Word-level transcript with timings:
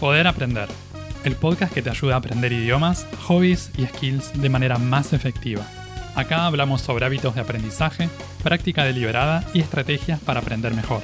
Poder 0.00 0.26
Aprender, 0.26 0.68
el 1.24 1.36
podcast 1.36 1.72
que 1.72 1.80
te 1.80 1.88
ayuda 1.88 2.16
a 2.16 2.18
aprender 2.18 2.52
idiomas, 2.52 3.06
hobbies 3.26 3.70
y 3.78 3.86
skills 3.86 4.38
de 4.38 4.50
manera 4.50 4.76
más 4.76 5.14
efectiva. 5.14 5.66
Acá 6.14 6.44
hablamos 6.44 6.82
sobre 6.82 7.06
hábitos 7.06 7.34
de 7.34 7.40
aprendizaje, 7.40 8.10
práctica 8.42 8.84
deliberada 8.84 9.42
y 9.54 9.60
estrategias 9.60 10.20
para 10.20 10.40
aprender 10.40 10.74
mejor. 10.74 11.00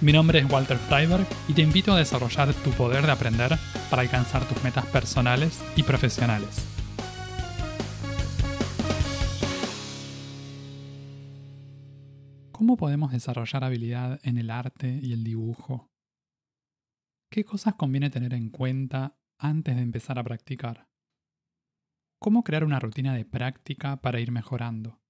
Mi 0.00 0.14
nombre 0.14 0.38
es 0.38 0.50
Walter 0.50 0.78
Freiberg 0.78 1.26
y 1.48 1.52
te 1.52 1.60
invito 1.60 1.92
a 1.92 1.98
desarrollar 1.98 2.54
tu 2.54 2.70
poder 2.70 3.04
de 3.04 3.12
aprender 3.12 3.58
para 3.90 4.00
alcanzar 4.00 4.48
tus 4.48 4.64
metas 4.64 4.86
personales 4.86 5.60
y 5.76 5.82
profesionales. 5.82 6.64
¿Cómo 12.52 12.78
podemos 12.78 13.12
desarrollar 13.12 13.64
habilidad 13.64 14.18
en 14.22 14.38
el 14.38 14.48
arte 14.48 14.98
y 15.02 15.12
el 15.12 15.24
dibujo? 15.24 15.90
¿Qué 17.32 17.44
cosas 17.44 17.76
conviene 17.76 18.10
tener 18.10 18.34
en 18.34 18.50
cuenta 18.50 19.16
antes 19.38 19.76
de 19.76 19.82
empezar 19.82 20.18
a 20.18 20.24
practicar? 20.24 20.88
¿Cómo 22.18 22.42
crear 22.42 22.64
una 22.64 22.80
rutina 22.80 23.14
de 23.14 23.24
práctica 23.24 24.02
para 24.02 24.18
ir 24.18 24.32
mejorando? 24.32 25.00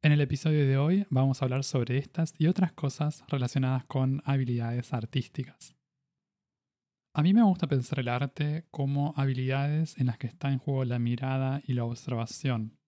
En 0.00 0.12
el 0.12 0.20
episodio 0.20 0.64
de 0.68 0.78
hoy 0.78 1.06
vamos 1.10 1.42
a 1.42 1.44
hablar 1.44 1.64
sobre 1.64 1.98
estas 1.98 2.34
y 2.38 2.46
otras 2.46 2.72
cosas 2.72 3.24
relacionadas 3.26 3.84
con 3.86 4.22
habilidades 4.24 4.92
artísticas. 4.92 5.74
A 7.16 7.24
mí 7.24 7.34
me 7.34 7.42
gusta 7.42 7.66
pensar 7.66 7.98
el 7.98 8.06
arte 8.06 8.68
como 8.70 9.12
habilidades 9.16 9.98
en 9.98 10.06
las 10.06 10.18
que 10.18 10.28
está 10.28 10.52
en 10.52 10.60
juego 10.60 10.84
la 10.84 11.00
mirada 11.00 11.62
y 11.66 11.72
la 11.72 11.84
observación. 11.84 12.78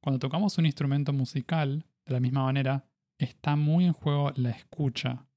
Cuando 0.00 0.20
tocamos 0.20 0.56
un 0.58 0.66
instrumento 0.66 1.12
musical, 1.12 1.84
de 2.06 2.12
la 2.12 2.20
misma 2.20 2.44
manera, 2.44 2.88
está 3.18 3.56
muy 3.56 3.86
en 3.86 3.92
juego 3.92 4.30
la 4.36 4.50
escucha. 4.50 5.27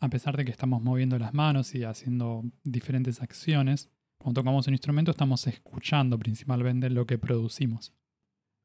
A 0.00 0.08
pesar 0.08 0.36
de 0.36 0.44
que 0.44 0.50
estamos 0.50 0.82
moviendo 0.82 1.18
las 1.18 1.32
manos 1.32 1.74
y 1.74 1.84
haciendo 1.84 2.44
diferentes 2.64 3.22
acciones, 3.22 3.90
cuando 4.18 4.40
tocamos 4.40 4.66
un 4.66 4.74
instrumento 4.74 5.10
estamos 5.10 5.46
escuchando 5.46 6.18
principalmente 6.18 6.90
lo 6.90 7.06
que 7.06 7.18
producimos. 7.18 7.92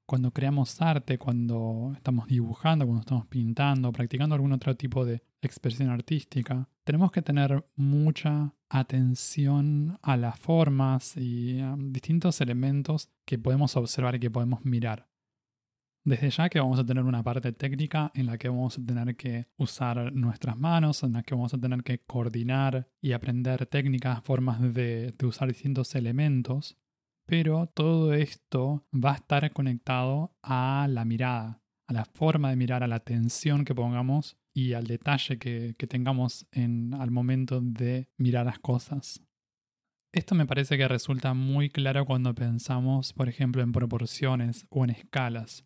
Cuando 0.06 0.32
creamos 0.32 0.82
arte, 0.82 1.18
cuando 1.18 1.94
estamos 1.96 2.28
dibujando, 2.28 2.86
cuando 2.86 3.02
estamos 3.02 3.28
pintando, 3.28 3.92
practicando 3.94 4.36
algún 4.36 4.52
otro 4.52 4.76
tipo 4.76 5.06
de 5.06 5.24
expresión 5.42 5.90
artística, 5.90 6.68
tenemos 6.84 7.12
que 7.12 7.22
tener 7.22 7.66
mucha 7.76 8.54
atención 8.68 9.98
a 10.02 10.18
las 10.18 10.38
formas 10.38 11.16
y 11.16 11.60
a 11.60 11.76
distintos 11.78 12.42
elementos 12.42 13.10
que 13.26 13.38
podemos 13.38 13.78
observar 13.78 14.16
y 14.16 14.20
que 14.20 14.32
podemos 14.32 14.66
mirar. 14.66 15.11
Desde 16.04 16.32
ya 16.32 16.50
que 16.50 16.60
vamos 16.60 16.80
a 16.80 16.86
tener 16.86 17.04
una 17.04 17.22
parte 17.22 17.52
técnica 17.54 18.12
en 18.16 18.26
la 18.26 18.40
que 18.40 18.50
vamos 18.50 18.76
a 18.80 18.84
tener 18.84 19.16
que 19.16 19.46
usar 19.58 20.12
nuestras 20.12 20.58
manos, 20.58 21.04
en 21.04 21.14
la 21.14 21.22
que 21.22 21.36
vamos 21.36 21.54
a 21.54 21.60
tener 21.60 21.84
que 21.84 22.00
coordinar 22.00 22.88
y 23.02 23.12
aprender 23.12 23.68
técnicas, 23.68 24.24
formas 24.24 24.74
de, 24.74 25.14
usar 25.24 25.50
distintos 25.50 25.94
elementos, 25.94 26.76
pero 27.28 27.68
todo 27.68 28.14
esto 28.14 28.88
va 28.92 29.12
a 29.12 29.16
estar 29.16 29.54
conectado 29.54 30.36
a 30.42 30.88
la 30.90 31.06
mirada, 31.06 31.62
a 31.88 31.94
la 31.94 32.06
forma 32.06 32.50
de 32.50 32.56
mirar, 32.56 32.82
a 32.82 32.88
la 32.88 32.96
atención 32.96 33.64
que 33.64 33.76
pongamos 33.76 34.38
y 34.56 34.74
al 34.74 34.88
detalle 34.88 35.38
que, 35.38 35.76
que 35.78 35.86
tengamos 35.86 36.48
en, 36.52 36.96
al 36.96 37.12
momento 37.12 37.62
de 37.62 38.10
mirar 38.18 38.48
las 38.48 38.58
cosas. 38.58 39.22
Esto 40.14 40.34
me 40.34 40.48
parece 40.48 40.80
que 40.80 40.88
resulta 40.88 41.36
muy 41.36 41.70
claro 41.70 42.06
cuando 42.06 42.34
pensamos, 42.34 43.14
por 43.14 43.30
ejemplo, 43.30 43.62
en 43.62 43.72
proporciones 43.72 44.66
o 44.72 44.84
en 44.84 44.90
escalas. 44.90 45.64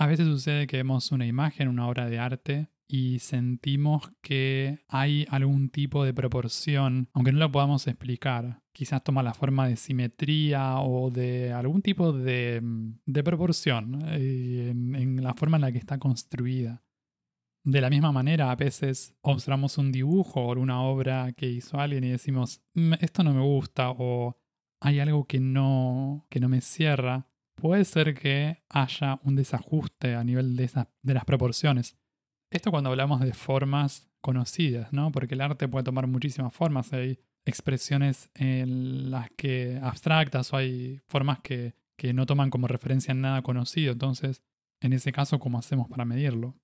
A 0.00 0.06
veces 0.06 0.28
sucede 0.28 0.68
que 0.68 0.76
vemos 0.76 1.10
una 1.10 1.26
imagen, 1.26 1.66
una 1.66 1.88
obra 1.88 2.08
de 2.08 2.20
arte 2.20 2.68
y 2.86 3.18
sentimos 3.18 4.12
que 4.22 4.84
hay 4.86 5.26
algún 5.28 5.70
tipo 5.70 6.04
de 6.04 6.14
proporción, 6.14 7.08
aunque 7.12 7.32
no 7.32 7.40
lo 7.40 7.50
podamos 7.50 7.88
explicar. 7.88 8.62
Quizás 8.72 9.02
toma 9.02 9.24
la 9.24 9.34
forma 9.34 9.66
de 9.66 9.74
simetría 9.74 10.78
o 10.78 11.10
de 11.10 11.52
algún 11.52 11.82
tipo 11.82 12.12
de, 12.12 12.62
proporción 13.24 13.98
eh, 14.06 14.68
en, 14.70 14.94
en 14.94 15.24
la 15.24 15.34
forma 15.34 15.56
en 15.56 15.62
la 15.62 15.72
que 15.72 15.78
está 15.78 15.98
construida. 15.98 16.84
De 17.64 17.80
la 17.80 17.90
misma 17.90 18.12
manera, 18.12 18.52
a 18.52 18.56
veces 18.56 19.16
observamos 19.22 19.78
un 19.78 19.90
dibujo 19.90 20.42
o 20.42 20.52
una 20.52 20.80
obra 20.80 21.32
que 21.32 21.50
hizo 21.50 21.80
alguien 21.80 22.04
y 22.04 22.10
decimos, 22.10 22.62
mm, 22.74 22.94
esto 23.00 23.24
no 23.24 23.34
me 23.34 23.42
gusta 23.42 23.90
o 23.90 24.38
hay 24.80 25.00
algo 25.00 25.26
que 25.26 25.40
no, 25.40 26.24
que 26.30 26.38
no 26.38 26.48
me 26.48 26.60
cierra 26.60 27.27
puede 27.60 27.84
ser 27.84 28.14
que 28.14 28.62
haya 28.68 29.20
un 29.24 29.36
desajuste 29.36 30.14
a 30.14 30.24
nivel 30.24 30.56
de, 30.56 30.70
de 31.02 31.14
las 31.14 31.24
proporciones. 31.24 31.96
Esto 32.50 32.70
cuando 32.70 32.90
hablamos 32.90 33.20
de 33.20 33.34
formas 33.34 34.08
conocidas, 34.20 34.92
¿no? 34.92 35.12
Porque 35.12 35.34
el 35.34 35.40
arte 35.40 35.68
puede 35.68 35.84
tomar 35.84 36.06
muchísimas 36.06 36.54
formas. 36.54 36.92
Hay 36.92 37.18
expresiones 37.44 38.30
en 38.34 39.10
las 39.10 39.30
que 39.30 39.78
abstractas 39.82 40.52
o 40.52 40.56
hay 40.56 41.00
formas 41.08 41.40
que, 41.40 41.74
no 42.14 42.26
toman 42.26 42.50
como 42.50 42.68
referencia 42.68 43.12
nada 43.12 43.42
conocido. 43.42 43.92
Entonces, 43.92 44.42
en 44.80 44.92
ese 44.92 45.12
caso, 45.12 45.38
¿cómo 45.38 45.58
hacemos 45.58 45.88
para 45.88 46.04
medirlo? 46.04 46.56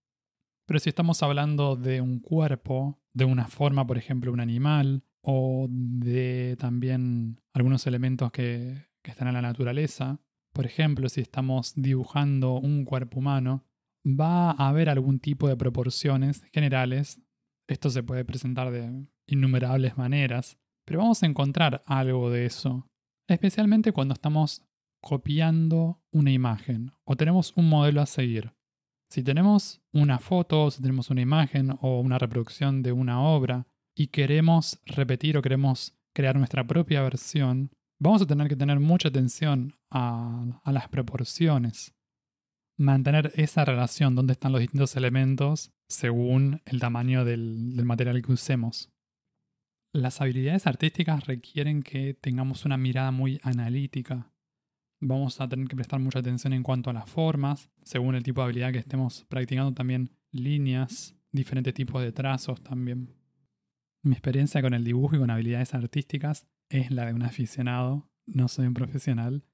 Pero 0.66 0.78
si 0.78 0.88
estamos 0.88 1.22
hablando 1.22 1.76
de 1.76 2.00
un 2.00 2.20
cuerpo, 2.20 2.98
de 3.12 3.24
una 3.24 3.48
forma, 3.48 3.86
por 3.86 3.98
ejemplo, 3.98 4.32
un 4.32 4.40
animal, 4.40 5.02
o 5.22 5.66
de 5.70 6.56
también 6.58 7.40
algunos 7.52 7.86
elementos 7.86 8.30
que 8.30 8.86
están 9.02 9.28
en 9.28 9.34
la 9.34 9.42
naturaleza, 9.42 10.20
por 10.54 10.66
ejemplo, 10.66 11.08
si 11.08 11.20
estamos 11.20 11.72
dibujando 11.74 12.54
un 12.54 12.84
cuerpo 12.84 13.18
humano, 13.18 13.64
va 14.06 14.52
a 14.52 14.68
haber 14.68 14.88
algún 14.88 15.18
tipo 15.18 15.48
de 15.48 15.56
proporciones 15.56 16.44
generales. 16.52 17.20
Esto 17.68 17.90
se 17.90 18.04
puede 18.04 18.24
presentar 18.24 18.70
de 18.70 19.06
innumerables 19.26 19.98
maneras, 19.98 20.56
pero 20.86 21.00
vamos 21.00 21.22
a 21.22 21.26
encontrar 21.26 21.82
algo 21.86 22.30
de 22.30 22.46
eso, 22.46 22.86
especialmente 23.28 23.92
cuando 23.92 24.14
estamos 24.14 24.62
copiando 25.02 26.00
una 26.12 26.30
imagen 26.30 26.92
o 27.04 27.16
tenemos 27.16 27.52
un 27.56 27.68
modelo 27.68 28.00
a 28.00 28.06
seguir. 28.06 28.52
Si 29.10 29.24
tenemos 29.24 29.82
una 29.92 30.20
foto, 30.20 30.70
si 30.70 30.82
tenemos 30.82 31.10
una 31.10 31.20
imagen 31.20 31.76
o 31.80 32.00
una 32.00 32.18
reproducción 32.18 32.82
de 32.82 32.92
una 32.92 33.20
obra 33.20 33.66
y 33.96 34.06
queremos 34.06 34.80
repetir 34.86 35.36
o 35.36 35.42
queremos 35.42 35.96
crear 36.14 36.36
nuestra 36.36 36.64
propia 36.64 37.02
versión, 37.02 37.70
vamos 38.04 38.20
a 38.20 38.26
tener 38.26 38.48
que 38.48 38.56
tener 38.56 38.80
mucha 38.80 39.08
atención 39.08 39.74
a, 39.90 40.60
las 40.66 40.88
proporciones. 40.88 41.94
Mantener 42.76 43.32
esa 43.34 43.64
relación, 43.64 44.14
donde 44.14 44.34
están 44.34 44.52
los 44.52 44.60
distintos 44.60 44.94
elementos 44.96 45.72
según 45.88 46.60
el 46.66 46.80
tamaño 46.80 47.24
del, 47.24 47.74
del 47.76 47.84
material 47.86 48.20
que 48.20 48.32
usemos. 48.32 48.90
Las 49.92 50.20
habilidades 50.20 50.66
artísticas 50.66 51.26
requieren 51.26 51.82
que 51.82 52.14
tengamos 52.14 52.66
una 52.66 52.76
mirada 52.76 53.10
muy 53.10 53.40
analítica. 53.42 54.30
Vamos 55.00 55.40
a 55.40 55.48
tener 55.48 55.66
que 55.68 55.76
prestar 55.76 56.00
mucha 56.00 56.18
atención 56.18 56.52
en 56.52 56.62
cuanto 56.62 56.90
a 56.90 56.92
las 56.92 57.08
formas, 57.08 57.70
según 57.84 58.16
el 58.16 58.22
tipo 58.22 58.40
de 58.40 58.46
habilidad 58.46 58.72
que 58.72 58.80
estemos 58.80 59.24
practicando 59.28 59.72
también 59.72 60.10
líneas, 60.30 61.14
diferentes 61.32 61.72
tipos 61.72 62.02
de 62.02 62.12
trazos 62.12 62.62
también. 62.62 63.14
Mi 64.02 64.12
experiencia 64.12 64.60
con 64.60 64.74
el 64.74 64.84
dibujo 64.84 65.16
y 65.16 65.20
con 65.20 65.30
habilidades 65.30 65.72
artísticas 65.72 66.46
es 66.68 66.90
la 66.90 67.06
de 67.06 67.14
un 67.14 67.22
aficionado, 67.22 68.08
no 68.26 68.48
soy 68.48 68.66
un 68.66 68.74
profesional. 68.74 69.44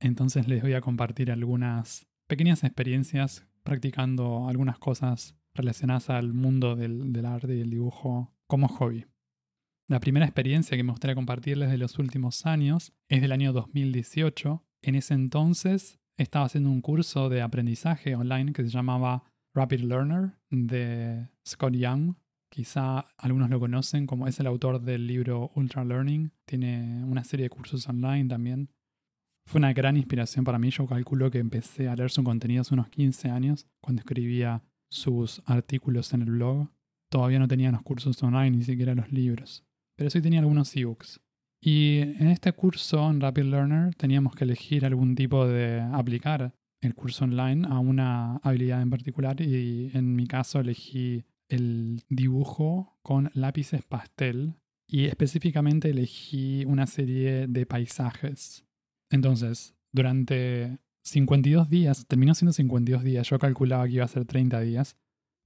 Entonces 0.00 0.48
les 0.48 0.62
voy 0.62 0.74
a 0.74 0.80
compartir 0.80 1.30
algunas 1.30 2.06
pequeñas 2.26 2.62
experiencias 2.62 3.46
practicando 3.64 4.48
algunas 4.48 4.78
cosas 4.78 5.36
relacionadas 5.54 6.10
al 6.10 6.32
mundo 6.32 6.76
del, 6.76 7.24
arte 7.26 7.56
y 7.56 7.60
el 7.60 7.70
dibujo 7.70 8.32
como 8.46 8.68
hobby. 8.68 9.06
La 9.88 10.00
primera 10.00 10.26
experiencia 10.26 10.76
que 10.76 10.84
me 10.84 10.92
gustaría 10.92 11.14
compartirles 11.14 11.70
de 11.70 11.78
los 11.78 11.98
últimos 11.98 12.46
años 12.46 12.92
es 13.08 13.20
del 13.22 13.32
año 13.32 13.52
2018. 13.52 14.64
En 14.82 14.94
ese 14.94 15.14
entonces 15.14 15.98
estaba 16.16 16.46
haciendo 16.46 16.70
un 16.70 16.82
curso 16.82 17.28
de 17.28 17.42
aprendizaje 17.42 18.14
online 18.14 18.52
que 18.52 18.62
se 18.62 18.68
llamaba 18.68 19.24
Rapid 19.54 19.80
Learner 19.80 20.38
de 20.50 21.28
Scott 21.46 21.74
Young, 21.74 22.14
Quizá 22.50 23.00
algunos 23.18 23.50
lo 23.50 23.60
conocen 23.60 24.06
como 24.06 24.26
es 24.26 24.40
el 24.40 24.46
autor 24.46 24.80
del 24.80 25.06
libro 25.06 25.50
Ultra 25.54 25.84
Learning. 25.84 26.32
Tiene 26.46 27.04
una 27.04 27.24
serie 27.24 27.44
de 27.44 27.50
cursos 27.50 27.88
online 27.88 28.28
también. 28.28 28.70
Fue 29.46 29.58
una 29.58 29.72
gran 29.72 29.96
inspiración 29.96 30.44
para 30.44 30.58
mí. 30.58 30.70
Yo 30.70 30.86
calculo 30.86 31.30
que 31.30 31.38
empecé 31.38 31.88
a 31.88 31.96
leer 31.96 32.10
su 32.10 32.22
contenido 32.22 32.62
hace 32.62 32.74
unos 32.74 32.88
15 32.88 33.30
años, 33.30 33.66
cuando 33.80 34.00
escribía 34.00 34.62
sus 34.90 35.42
artículos 35.46 36.12
en 36.12 36.22
el 36.22 36.30
blog. 36.30 36.68
Todavía 37.10 37.38
no 37.38 37.48
tenía 37.48 37.70
los 37.70 37.82
cursos 37.82 38.22
online, 38.22 38.58
ni 38.58 38.64
siquiera 38.64 38.94
los 38.94 39.10
libros. 39.12 39.64
Pero 39.96 40.10
sí 40.10 40.20
tenía 40.20 40.40
algunos 40.40 40.74
ebooks. 40.76 41.20
Y 41.60 41.98
en 41.98 42.28
este 42.28 42.52
curso, 42.52 43.10
en 43.10 43.20
Rapid 43.20 43.44
Learner, 43.44 43.94
teníamos 43.94 44.34
que 44.34 44.44
elegir 44.44 44.84
algún 44.84 45.14
tipo 45.14 45.46
de 45.46 45.80
aplicar 45.80 46.54
el 46.80 46.94
curso 46.94 47.24
online 47.24 47.66
a 47.68 47.78
una 47.78 48.36
habilidad 48.36 48.80
en 48.80 48.90
particular. 48.90 49.40
Y 49.40 49.90
en 49.94 50.14
mi 50.14 50.26
caso 50.26 50.60
elegí 50.60 51.24
el 51.48 52.02
dibujo 52.08 52.98
con 53.02 53.30
lápices 53.34 53.82
pastel 53.82 54.54
y 54.86 55.06
específicamente 55.06 55.90
elegí 55.90 56.64
una 56.64 56.86
serie 56.86 57.46
de 57.46 57.66
paisajes. 57.66 58.64
Entonces, 59.10 59.74
durante 59.92 60.78
52 61.04 61.68
días, 61.68 62.06
terminó 62.06 62.34
siendo 62.34 62.52
52 62.52 63.02
días, 63.02 63.28
yo 63.28 63.38
calculaba 63.38 63.86
que 63.86 63.94
iba 63.94 64.04
a 64.04 64.08
ser 64.08 64.24
30 64.24 64.60
días, 64.60 64.96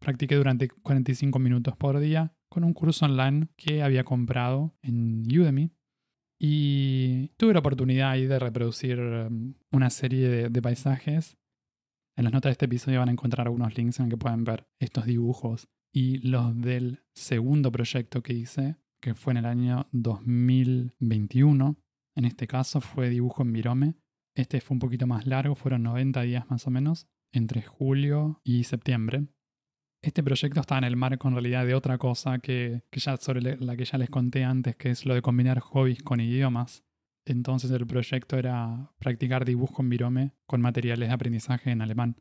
practiqué 0.01 0.37
durante 0.37 0.69
45 0.69 1.39
minutos 1.39 1.77
por 1.77 1.99
día 1.99 2.35
con 2.49 2.65
un 2.65 2.75
curso 2.75 3.07
online 3.07 3.49
que 3.57 3.83
había 3.83 4.05
comprado 4.05 4.75
en 4.83 5.25
Udemy. 5.27 5.71
Y 6.39 7.29
tuve 7.37 7.53
la 7.53 7.61
oportunidad 7.61 8.11
ahí 8.11 8.27
de 8.27 8.39
reproducir 8.39 8.99
um, 8.99 9.55
una 9.71 9.91
serie 9.91 10.29
de, 10.29 10.49
de 10.49 10.63
paisajes. 10.63 11.39
En 12.17 12.25
las 12.25 12.33
notas 12.33 12.51
de 12.51 12.53
este 12.53 12.65
episodio 12.67 12.99
van 12.99 13.09
a 13.09 13.13
encontrar 13.13 13.47
algunos 13.47 13.77
links 13.79 14.01
en 14.01 14.09
que 14.09 14.17
pueden 14.17 14.43
ver 14.45 14.67
estos 14.81 15.07
dibujos 15.07 15.69
y 15.93 16.19
los 16.27 16.59
del 16.61 17.01
segundo 17.15 17.71
proyecto 17.71 18.23
que 18.23 18.33
hice, 18.33 18.77
que 19.01 19.15
fue 19.15 19.33
en 19.33 19.39
el 19.39 19.47
año 19.47 19.89
2021. 19.93 21.77
En 22.17 22.25
este 22.25 22.47
caso 22.47 22.81
fue 22.81 23.11
dibujo 23.11 23.43
en 23.43 23.53
Virome. 23.53 23.95
Este 24.35 24.61
fue 24.61 24.75
un 24.75 24.79
poquito 24.79 25.07
más 25.07 25.27
largo, 25.27 25.55
fueron 25.55 25.83
90 25.83 26.23
días 26.23 26.49
más 26.51 26.67
o 26.67 26.71
menos, 26.71 27.07
entre 27.33 27.63
julio 27.63 28.41
y 28.45 28.65
septiembre. 28.65 29.27
Este 30.03 30.23
proyecto 30.23 30.61
está 30.61 30.79
en 30.79 30.85
el 30.85 30.97
marco 30.97 31.29
en 31.29 31.35
realidad 31.35 31.67
de 31.67 31.75
otra 31.75 31.99
cosa 31.99 32.39
que, 32.39 32.83
ya 32.91 33.17
sobre 33.19 33.57
la 33.59 33.77
que 33.77 33.85
ya 33.85 33.99
les 33.99 34.11
conté 34.11 34.45
antes, 34.45 34.75
que 34.77 34.91
es 34.91 35.07
lo 35.07 35.15
de 35.15 35.23
combinar 35.23 35.61
hobbies 35.61 36.03
con 36.03 36.21
idiomas. 36.21 36.83
Entonces 37.25 37.71
el 37.71 37.87
proyecto 37.87 38.37
era 38.37 38.93
practicar 38.99 39.45
dibujo 39.45 39.83
en 39.83 39.91
Virome 39.91 40.33
con 40.47 40.61
materiales 40.61 41.09
de 41.09 41.15
aprendizaje 41.15 41.71
en 41.71 41.83
alemán. 41.83 42.17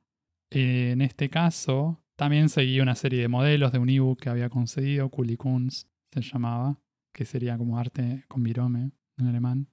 En 0.51 1.01
este 1.01 1.29
caso, 1.29 2.00
también 2.21 2.49
seguí 2.49 2.79
una 2.79 2.93
serie 2.93 3.23
de 3.23 3.27
modelos 3.27 3.71
de 3.71 3.79
un 3.79 3.89
ebook 3.89 4.19
que 4.19 4.29
había 4.29 4.47
concedido, 4.47 5.09
Kulikunst 5.09 5.87
se 6.11 6.21
llamaba, 6.21 6.79
que 7.11 7.25
sería 7.25 7.57
como 7.57 7.79
arte 7.79 8.25
con 8.27 8.43
Virome 8.43 8.91
en 9.17 9.25
alemán. 9.25 9.71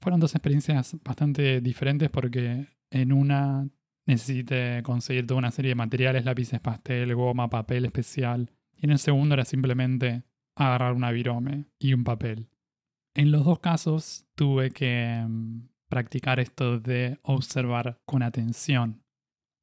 Fueron 0.00 0.18
dos 0.18 0.34
experiencias 0.34 0.96
bastante 1.04 1.60
diferentes 1.60 2.10
porque 2.10 2.66
en 2.90 3.12
una 3.12 3.68
necesité 4.04 4.82
conseguir 4.82 5.28
toda 5.28 5.38
una 5.38 5.52
serie 5.52 5.68
de 5.68 5.74
materiales, 5.76 6.24
lápices 6.24 6.58
pastel, 6.58 7.14
goma, 7.14 7.48
papel 7.48 7.84
especial. 7.84 8.50
Y 8.76 8.86
en 8.86 8.90
el 8.90 8.98
segundo 8.98 9.34
era 9.34 9.44
simplemente 9.44 10.24
agarrar 10.56 10.92
una 10.92 11.12
virome 11.12 11.66
y 11.78 11.94
un 11.94 12.02
papel. 12.02 12.48
En 13.14 13.30
los 13.30 13.44
dos 13.44 13.60
casos 13.60 14.26
tuve 14.34 14.72
que 14.72 15.24
mm, 15.24 15.68
practicar 15.88 16.40
esto 16.40 16.80
de 16.80 17.20
observar 17.22 18.00
con 18.06 18.24
atención. 18.24 19.03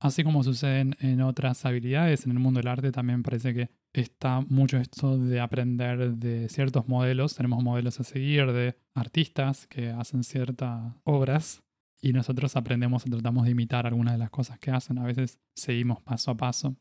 Así 0.01 0.23
como 0.23 0.43
suceden 0.43 0.95
en 0.99 1.21
otras 1.21 1.63
habilidades, 1.63 2.25
en 2.25 2.31
el 2.31 2.39
mundo 2.39 2.59
del 2.59 2.69
arte 2.69 2.91
también 2.91 3.21
parece 3.21 3.53
que 3.53 3.69
está 3.93 4.41
mucho 4.41 4.77
esto 4.77 5.19
de 5.19 5.39
aprender 5.39 6.15
de 6.15 6.49
ciertos 6.49 6.87
modelos. 6.87 7.35
Tenemos 7.35 7.63
modelos 7.63 7.99
a 7.99 8.03
seguir 8.03 8.51
de 8.51 8.75
artistas 8.95 9.67
que 9.67 9.91
hacen 9.91 10.23
ciertas 10.23 10.95
obras 11.03 11.61
y 12.01 12.13
nosotros 12.13 12.55
aprendemos 12.55 13.05
y 13.05 13.11
tratamos 13.11 13.45
de 13.45 13.51
imitar 13.51 13.85
algunas 13.85 14.13
de 14.13 14.17
las 14.17 14.31
cosas 14.31 14.57
que 14.57 14.71
hacen. 14.71 14.97
A 14.97 15.03
veces 15.03 15.39
seguimos 15.53 16.01
paso 16.01 16.31
a 16.31 16.35
paso. 16.35 16.75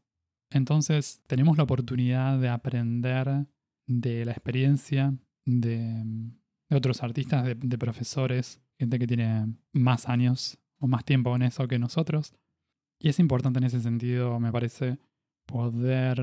Entonces 0.50 1.22
tenemos 1.26 1.58
la 1.58 1.64
oportunidad 1.64 2.38
de 2.38 2.48
aprender 2.48 3.46
de 3.86 4.24
la 4.24 4.32
experiencia 4.32 5.14
de, 5.44 6.02
otros 6.70 7.02
artistas, 7.02 7.44
de, 7.44 7.54
de 7.54 7.76
profesores, 7.76 8.62
gente 8.78 8.98
que 8.98 9.06
tiene 9.06 9.54
más 9.74 10.08
años 10.08 10.58
o 10.78 10.86
más 10.86 11.04
tiempo 11.04 11.36
en 11.36 11.42
eso 11.42 11.68
que 11.68 11.78
nosotros. 11.78 12.34
Y 13.00 13.08
es 13.08 13.18
importante 13.18 13.58
en 13.58 13.64
ese 13.64 13.80
sentido, 13.80 14.38
me 14.38 14.52
parece, 14.52 14.98
poder 15.46 16.20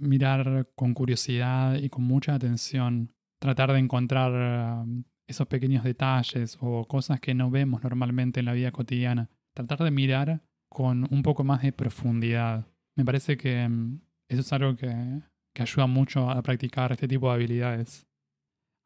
mirar 0.00 0.68
con 0.74 0.92
curiosidad 0.92 1.76
y 1.76 1.88
con 1.88 2.04
mucha 2.04 2.34
atención, 2.34 3.14
tratar 3.38 3.72
de 3.72 3.78
encontrar 3.78 4.84
esos 5.28 5.46
pequeños 5.46 5.84
detalles 5.84 6.58
o 6.60 6.86
cosas 6.86 7.20
que 7.20 7.34
no 7.34 7.50
vemos 7.50 7.82
normalmente 7.84 8.40
en 8.40 8.46
la 8.46 8.52
vida 8.52 8.72
cotidiana. 8.72 9.30
Tratar 9.54 9.78
de 9.78 9.90
mirar 9.92 10.42
con 10.68 11.06
un 11.10 11.22
poco 11.22 11.44
más 11.44 11.62
de 11.62 11.72
profundidad. 11.72 12.66
Me 12.96 13.04
parece 13.04 13.36
que 13.36 13.68
mm, 13.68 14.00
eso 14.28 14.40
es 14.40 14.52
algo 14.52 14.76
que, 14.76 15.22
ayuda 15.54 15.86
mucho 15.86 16.30
a 16.30 16.40
practicar 16.42 16.92
este 16.92 17.06
tipo 17.06 17.28
de 17.28 17.34
habilidades. 17.34 18.06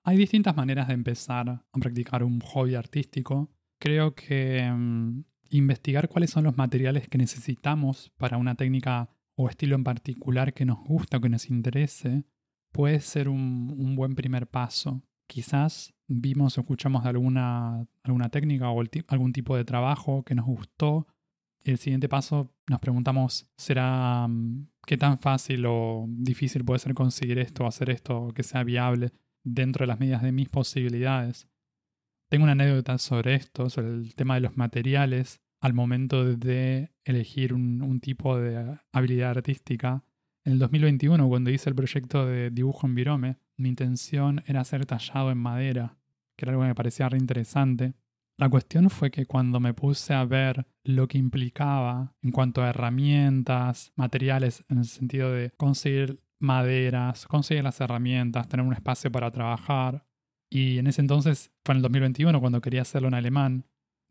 Hay 0.04 0.16
distintas 0.16 0.56
maneras 0.56 0.88
de 0.88 0.94
empezar 0.94 1.48
a 1.48 1.64
practicar 1.80 2.24
un 2.24 2.40
hobby 2.40 2.74
artístico. 2.74 3.50
Creo 3.80 4.14
que 4.14 4.70
mm, 4.70 5.24
investigar 5.58 6.08
cuáles 6.08 6.30
son 6.30 6.44
los 6.44 6.56
materiales 6.56 7.08
que 7.08 7.18
necesitamos 7.18 8.12
para 8.16 8.38
una 8.38 8.54
técnica 8.54 9.08
o 9.36 9.48
estilo 9.48 9.76
en 9.76 9.84
particular 9.84 10.54
que 10.54 10.64
nos 10.64 10.78
gusta 10.84 11.18
o 11.18 11.20
que 11.20 11.28
nos 11.28 11.50
interese 11.50 12.24
puede 12.72 13.00
ser 13.00 13.28
un 13.28 13.94
buen 13.94 14.16
primer 14.16 14.48
paso. 14.48 15.02
Quizás 15.28 15.94
vimos 16.08 16.58
o 16.58 16.62
escuchamos 16.62 17.04
de 17.04 17.10
alguna, 17.10 17.86
alguna 18.02 18.28
técnica 18.28 18.68
o 18.70 18.82
algún 19.08 19.32
tipo 19.32 19.56
de 19.56 19.64
trabajo 19.64 20.24
que 20.24 20.34
nos 20.34 20.46
gustó. 20.46 21.06
El 21.62 21.78
siguiente 21.78 22.08
paso 22.08 22.52
nos 22.68 22.80
preguntamos, 22.80 23.48
¿será 23.56 24.26
mm, 24.28 24.68
qué 24.86 24.98
tan 24.98 25.18
fácil 25.18 25.64
o 25.66 26.06
difícil 26.08 26.64
puede 26.64 26.80
ser 26.80 26.94
conseguir 26.94 27.38
esto 27.38 27.64
o 27.64 27.66
hacer 27.66 27.90
esto 27.90 28.28
que 28.34 28.42
sea 28.42 28.64
viable 28.64 29.12
dentro 29.44 29.84
de 29.84 29.86
las 29.86 30.00
medidas 30.00 30.22
de 30.22 30.32
mis 30.32 30.48
posibilidades? 30.48 31.48
Tengo 32.28 32.44
una 32.44 32.52
anécdota 32.52 32.98
sobre 32.98 33.34
esto, 33.34 33.70
sobre 33.70 33.88
el 33.88 34.14
tema 34.14 34.34
de 34.34 34.40
los 34.40 34.56
materiales 34.56 35.43
al 35.64 35.72
momento 35.72 36.36
de 36.36 36.90
elegir 37.06 37.54
un, 37.54 37.98
tipo 38.02 38.36
de 38.36 38.78
habilidad 38.92 39.30
artística. 39.30 40.04
En 40.44 40.52
el 40.52 40.58
2021, 40.58 41.26
cuando 41.26 41.48
hice 41.48 41.70
el 41.70 41.74
proyecto 41.74 42.26
de 42.26 42.50
dibujo 42.50 42.86
en 42.86 42.94
Virome, 42.94 43.38
mi 43.56 43.70
intención 43.70 44.44
era 44.46 44.62
ser 44.64 44.84
tallado 44.84 45.30
en 45.30 45.38
madera, 45.38 45.96
que 46.36 46.44
era 46.44 46.52
algo 46.52 46.64
que 46.64 46.68
me 46.68 46.74
parecía 46.74 47.08
re 47.08 47.16
interesante. 47.16 47.94
La 48.36 48.50
cuestión 48.50 48.90
fue 48.90 49.10
que 49.10 49.24
cuando 49.24 49.58
me 49.58 49.72
puse 49.72 50.12
a 50.12 50.26
ver 50.26 50.66
lo 50.82 51.08
que 51.08 51.16
implicaba 51.16 52.14
en 52.20 52.30
cuanto 52.30 52.62
a 52.62 52.68
herramientas, 52.68 53.90
materiales, 53.96 54.66
en 54.68 54.76
el 54.76 54.84
sentido 54.84 55.32
de 55.32 55.50
conseguir 55.56 56.20
maderas, 56.40 57.24
conseguir 57.26 57.64
las 57.64 57.80
herramientas, 57.80 58.48
tener 58.48 58.66
un 58.66 58.74
espacio 58.74 59.10
para 59.10 59.30
trabajar, 59.30 60.04
y 60.50 60.76
en 60.76 60.88
ese 60.88 61.00
entonces, 61.00 61.52
fue 61.64 61.72
en 61.72 61.78
el 61.78 61.82
2021 61.84 62.38
cuando 62.38 62.60
quería 62.60 62.82
hacerlo 62.82 63.08
en 63.08 63.14
alemán, 63.14 63.64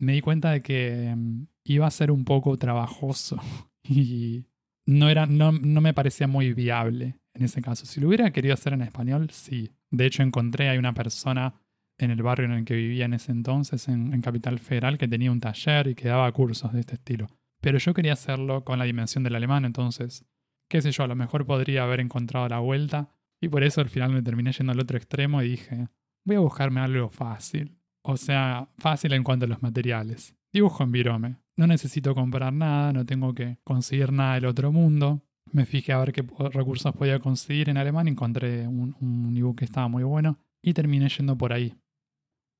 me 0.03 0.13
di 0.13 0.21
cuenta 0.21 0.51
de 0.51 0.61
que 0.61 1.13
mm, 1.15 1.47
iba 1.65 1.87
a 1.87 1.91
ser 1.91 2.11
un 2.11 2.25
poco 2.25 2.57
trabajoso 2.57 3.39
y 3.83 4.45
no, 4.85 5.09
era, 5.09 5.25
no, 5.25 5.51
no 5.51 5.81
me 5.81 5.93
parecía 5.93 6.27
muy 6.27 6.53
viable 6.53 7.19
en 7.33 7.43
ese 7.43 7.61
caso. 7.61 7.85
Si 7.85 7.99
lo 7.99 8.07
hubiera 8.07 8.31
querido 8.31 8.53
hacer 8.53 8.73
en 8.73 8.81
español, 8.81 9.29
sí. 9.31 9.71
De 9.89 10.05
hecho, 10.05 10.23
encontré 10.23 10.69
hay 10.69 10.77
una 10.77 10.93
persona 10.93 11.55
en 11.97 12.11
el 12.11 12.21
barrio 12.21 12.45
en 12.45 12.53
el 12.53 12.65
que 12.65 12.75
vivía 12.75 13.05
en 13.05 13.13
ese 13.13 13.31
entonces, 13.31 13.87
en, 13.87 14.21
Capital 14.21 14.59
Federal, 14.59 14.97
que 14.97 15.07
tenía 15.07 15.31
un 15.31 15.39
taller 15.39 15.87
y 15.87 15.95
que 15.95 16.07
daba 16.07 16.31
cursos 16.31 16.73
de 16.73 16.81
este 16.81 16.95
estilo. 16.95 17.27
Pero 17.61 17.77
yo 17.77 17.93
quería 17.93 18.13
hacerlo 18.13 18.63
con 18.63 18.79
la 18.79 18.85
dimensión 18.85 19.23
del 19.23 19.35
alemán, 19.35 19.65
entonces, 19.65 20.25
qué 20.69 20.81
sé 20.81 20.91
yo, 20.91 21.03
a 21.03 21.07
lo 21.07 21.15
mejor 21.15 21.45
podría 21.45 21.83
haber 21.83 21.99
encontrado 21.99 22.47
la 22.49 22.59
vuelta. 22.59 23.09
Y 23.41 23.47
por 23.49 23.63
eso 23.63 23.81
al 23.81 23.89
final 23.89 24.11
me 24.11 24.21
terminé 24.21 24.51
yendo 24.51 24.71
al 24.71 24.79
otro 24.79 24.97
extremo 24.97 25.41
y 25.41 25.49
dije, 25.49 25.87
voy 26.25 26.35
a 26.35 26.39
buscarme 26.39 26.81
algo 26.81 27.09
fácil. 27.09 27.77
O 28.03 28.17
sea, 28.17 28.69
fácil 28.77 29.13
en 29.13 29.23
cuanto 29.23 29.45
a 29.45 29.49
los 29.49 29.61
materiales. 29.61 30.35
Dibujo 30.51 30.83
en 30.83 30.91
Virome. 30.91 31.37
No 31.55 31.67
necesito 31.67 32.13
comprar 32.13 32.51
nada, 32.51 32.93
no 32.93 33.05
tengo 33.05 33.33
que 33.33 33.57
conseguir 33.63 34.11
nada 34.11 34.35
del 34.35 34.45
otro 34.45 34.71
mundo. 34.71 35.21
Me 35.51 35.65
fijé 35.65 35.93
a 35.93 35.99
ver 35.99 36.11
qué 36.11 36.25
recursos 36.51 36.93
podía 36.95 37.19
conseguir 37.19 37.69
en 37.69 37.77
alemán, 37.77 38.07
encontré 38.07 38.67
un, 38.67 38.95
un 38.99 39.37
ebook 39.37 39.59
que 39.59 39.65
estaba 39.65 39.87
muy 39.87 40.03
bueno 40.03 40.39
y 40.63 40.73
terminé 40.73 41.09
yendo 41.09 41.37
por 41.37 41.53
ahí. 41.53 41.75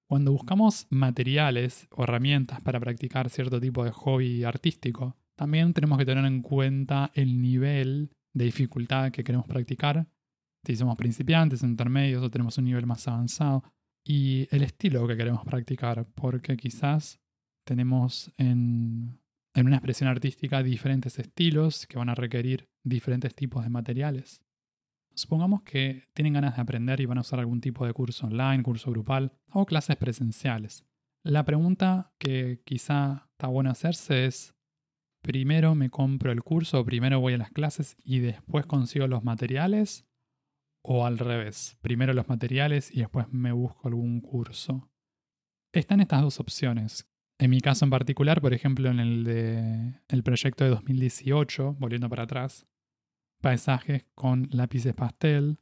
Cuando 0.08 0.32
buscamos 0.32 0.86
materiales 0.90 1.88
o 1.92 2.04
herramientas 2.04 2.62
para 2.62 2.80
practicar 2.80 3.30
cierto 3.30 3.60
tipo 3.60 3.84
de 3.84 3.92
hobby 3.92 4.44
artístico, 4.44 5.18
también 5.36 5.74
tenemos 5.74 5.98
que 5.98 6.06
tener 6.06 6.26
en 6.26 6.42
cuenta 6.42 7.12
el 7.16 7.42
nivel 7.42 8.12
de 8.34 8.46
dificultad 8.46 9.12
que 9.12 9.24
queremos 9.24 9.48
practicar. 9.48 10.08
Si 10.66 10.76
somos 10.76 10.96
principiantes, 10.98 11.64
intermedios 11.64 12.24
o 12.24 12.30
tenemos 12.30 12.58
un 12.58 12.66
nivel 12.66 12.86
más 12.86 13.08
avanzado. 13.08 13.64
Y 14.04 14.48
el 14.52 14.64
estilo 14.64 15.08
que 15.08 15.18
queremos 15.18 15.46
practicar, 15.46 16.06
porque 16.14 16.58
quizás 16.58 17.22
tenemos 17.66 18.32
en 18.38 19.24
en 19.54 19.68
una 19.68 19.78
expresión 19.78 20.10
artística 20.10 20.64
diferentes 20.64 21.20
estilos 21.20 21.86
que 21.86 21.98
van 21.98 22.10
a 22.10 22.16
requerir 22.16 22.70
diferentes 22.84 23.36
tipos 23.36 23.64
de 23.64 23.70
materiales. 23.70 24.42
Supongamos 25.16 25.62
que 25.62 26.08
tienen 26.14 26.34
ganas 26.34 26.56
de 26.56 26.62
aprender 26.62 27.00
y 27.00 27.06
van 27.06 27.20
a 27.20 27.22
usar 27.22 27.40
algún 27.40 27.62
tipo 27.62 27.86
de 27.86 27.94
curso 27.94 28.26
online, 28.26 28.64
curso 28.64 28.90
grupal 28.90 29.34
o 29.52 29.66
clases 29.66 29.96
presenciales. 29.96 30.86
La 31.24 31.46
pregunta 31.46 32.14
que 32.18 32.62
quizá 32.66 33.30
está 33.32 33.48
bueno 33.48 33.70
hacerse 33.70 34.26
es, 34.26 34.56
primero 35.22 35.76
me 35.76 35.90
compro 35.90 36.32
el 36.32 36.44
curso 36.44 36.84
primero 36.84 37.20
voy 37.20 37.34
a 37.34 37.38
las 37.38 37.52
clases 37.52 37.96
y 38.04 38.20
después 38.20 38.66
consigo 38.66 39.08
los 39.08 39.24
materiales 39.24 40.06
o 40.84 41.06
al 41.06 41.18
revés, 41.18 41.78
primero 41.82 42.14
los 42.14 42.28
materiales 42.28 42.92
y 42.92 43.00
después 43.00 43.28
me 43.32 43.52
busco 43.52 43.88
algún 43.88 44.22
curso. 44.22 44.92
Están 45.72 46.02
estas 46.02 46.22
dos 46.22 46.40
opciones. 46.40 47.10
En 47.40 47.50
mi 47.50 47.62
caso 47.62 47.86
en 47.86 47.92
particular, 47.92 48.42
por 48.42 48.54
ejemplo, 48.54 48.90
en 48.92 49.00
el 49.00 49.24
de 49.24 50.02
el 50.08 50.24
proyecto 50.24 50.64
de 50.64 50.70
2018, 50.70 51.76
volviendo 51.80 52.10
para 52.10 52.24
atrás, 52.24 52.68
paisajes 53.42 54.06
con 54.14 54.48
lápices 54.52 54.94
pastel, 54.94 55.58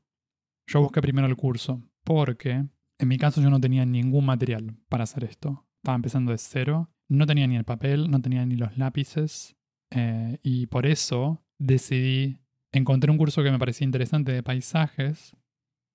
yo 0.67 0.81
busqué 0.81 1.01
primero 1.01 1.27
el 1.27 1.35
curso, 1.35 1.81
porque 2.03 2.65
en 2.99 3.07
mi 3.07 3.17
caso 3.17 3.41
yo 3.41 3.49
no 3.49 3.61
tenía 3.61 3.85
ningún 3.85 4.25
material 4.25 4.75
para 4.89 5.03
hacer 5.03 5.23
esto. 5.23 5.65
Estaba 5.77 5.95
empezando 5.95 6.31
de 6.31 6.37
cero, 6.37 6.91
no 7.07 7.25
tenía 7.25 7.47
ni 7.47 7.55
el 7.55 7.63
papel, 7.63 8.09
no 8.11 8.21
tenía 8.21 8.45
ni 8.45 8.55
los 8.55 8.77
lápices, 8.77 9.55
eh, 9.91 10.39
y 10.43 10.67
por 10.67 10.85
eso 10.85 11.43
decidí 11.57 12.40
encontré 12.71 13.11
un 13.11 13.17
curso 13.17 13.43
que 13.43 13.51
me 13.51 13.59
parecía 13.59 13.85
interesante 13.85 14.31
de 14.31 14.43
paisajes 14.43 15.35